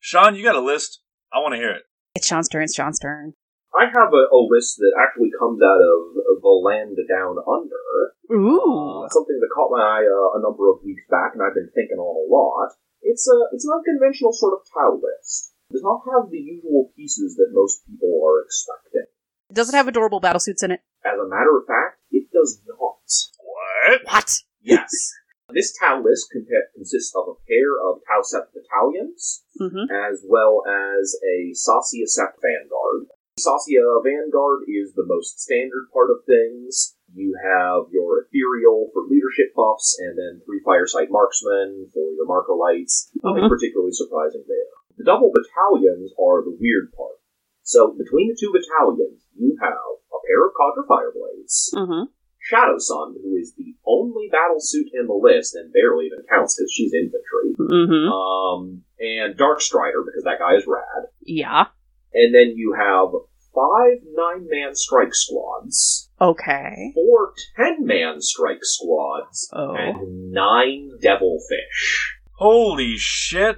[0.00, 1.02] Sean, you got a list?
[1.32, 1.82] I want to hear it.
[2.14, 2.62] It's Sean's turn.
[2.62, 3.34] It's Sean's turn.
[3.76, 7.84] I have a, a list that actually comes out of the land down under.
[8.32, 9.04] Ooh.
[9.04, 11.70] Uh, something that caught my eye uh, a number of weeks back, and I've been
[11.74, 12.72] thinking on a lot.
[13.02, 15.54] It's a it's an unconventional sort of tile list.
[15.70, 19.04] It does not have the usual pieces that most people are expecting.
[19.52, 20.80] Does it have adorable battlesuits in it?
[21.04, 23.04] As a matter of fact, it does not.
[23.44, 24.00] What?
[24.04, 24.30] What?
[24.62, 24.88] Yes.
[25.50, 29.90] this Tau list compa- consists of a pair of Tau Sept battalions, Mm-hmm.
[29.90, 33.10] as well as a Sa'cea Sept Vanguard.
[33.40, 36.94] Sa'cea Vanguard is the most standard part of things.
[37.12, 42.54] You have your Ethereal for leadership buffs, and then three Firesight Marksmen for your marker
[42.54, 43.10] lights.
[43.24, 43.48] Nothing Mhm.
[43.48, 44.72] particularly surprising there.
[44.98, 47.16] The double battalions are the weird part.
[47.62, 52.10] So between the two battalions, you have a pair of Cadre Fireblades, Mm-hmm.
[52.50, 56.72] Shadowsun, who is the only battle suit in the list and barely even counts because
[56.72, 57.54] she's infantry.
[57.58, 58.08] Mm-hmm.
[58.12, 61.08] Um, and Darkstrider because that guy is rad.
[61.20, 61.66] Yeah.
[62.14, 63.08] And then you have
[63.54, 66.92] five nine-man strike squads, Okay.
[66.94, 69.74] four ten-man strike squads, Oh.
[69.76, 72.16] and nine devilfish.
[72.36, 73.56] Holy shit!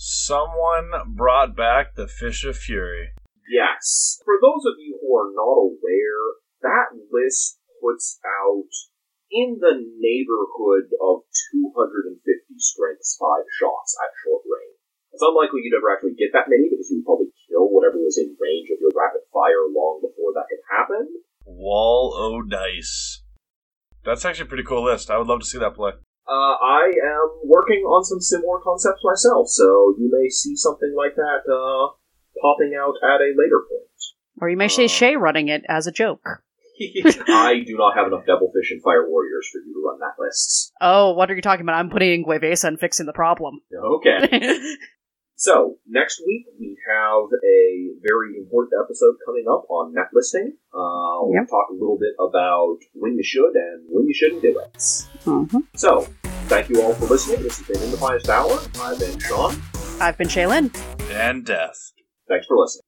[0.00, 3.12] Someone brought back the Fish of Fury.
[3.44, 4.16] Yes.
[4.24, 8.72] For those of you who are not aware, that list puts out
[9.28, 12.16] in the neighborhood of 250
[12.56, 14.80] strengths 5 shots at short range.
[15.12, 18.16] It's unlikely you'd ever actually get that many because you would probably kill whatever was
[18.16, 21.12] in range of your rapid fire long before that could happen.
[21.44, 23.20] Wall o' Dice.
[24.00, 25.12] That's actually a pretty cool list.
[25.12, 25.92] I would love to see that play.
[26.30, 31.16] Uh, I am working on some similar concepts myself, so you may see something like
[31.16, 31.92] that uh,
[32.40, 33.90] popping out at a later point.
[34.40, 34.88] Or you may say Uh.
[34.88, 36.22] Shay running it as a joke.
[36.80, 40.72] I do not have enough Devilfish and Fire Warriors for you to run that list.
[40.80, 41.74] Oh, what are you talking about?
[41.74, 43.60] I'm putting in Guevesa and fixing the problem.
[43.74, 44.58] Okay.
[45.36, 50.52] So, next week we have a very important episode coming up on net listing.
[50.70, 51.48] Uh, we'll Yep.
[51.48, 54.74] talk a little bit about when you should and when you shouldn't do it.
[54.74, 55.60] mm-hmm.
[55.76, 56.06] So,
[56.50, 57.44] Thank you all for listening.
[57.44, 58.58] This has been In the Finest Hour.
[58.80, 59.62] I've been Sean.
[60.00, 60.74] I've been Shaylin.
[61.12, 61.92] And Death.
[62.28, 62.82] Thanks for listening.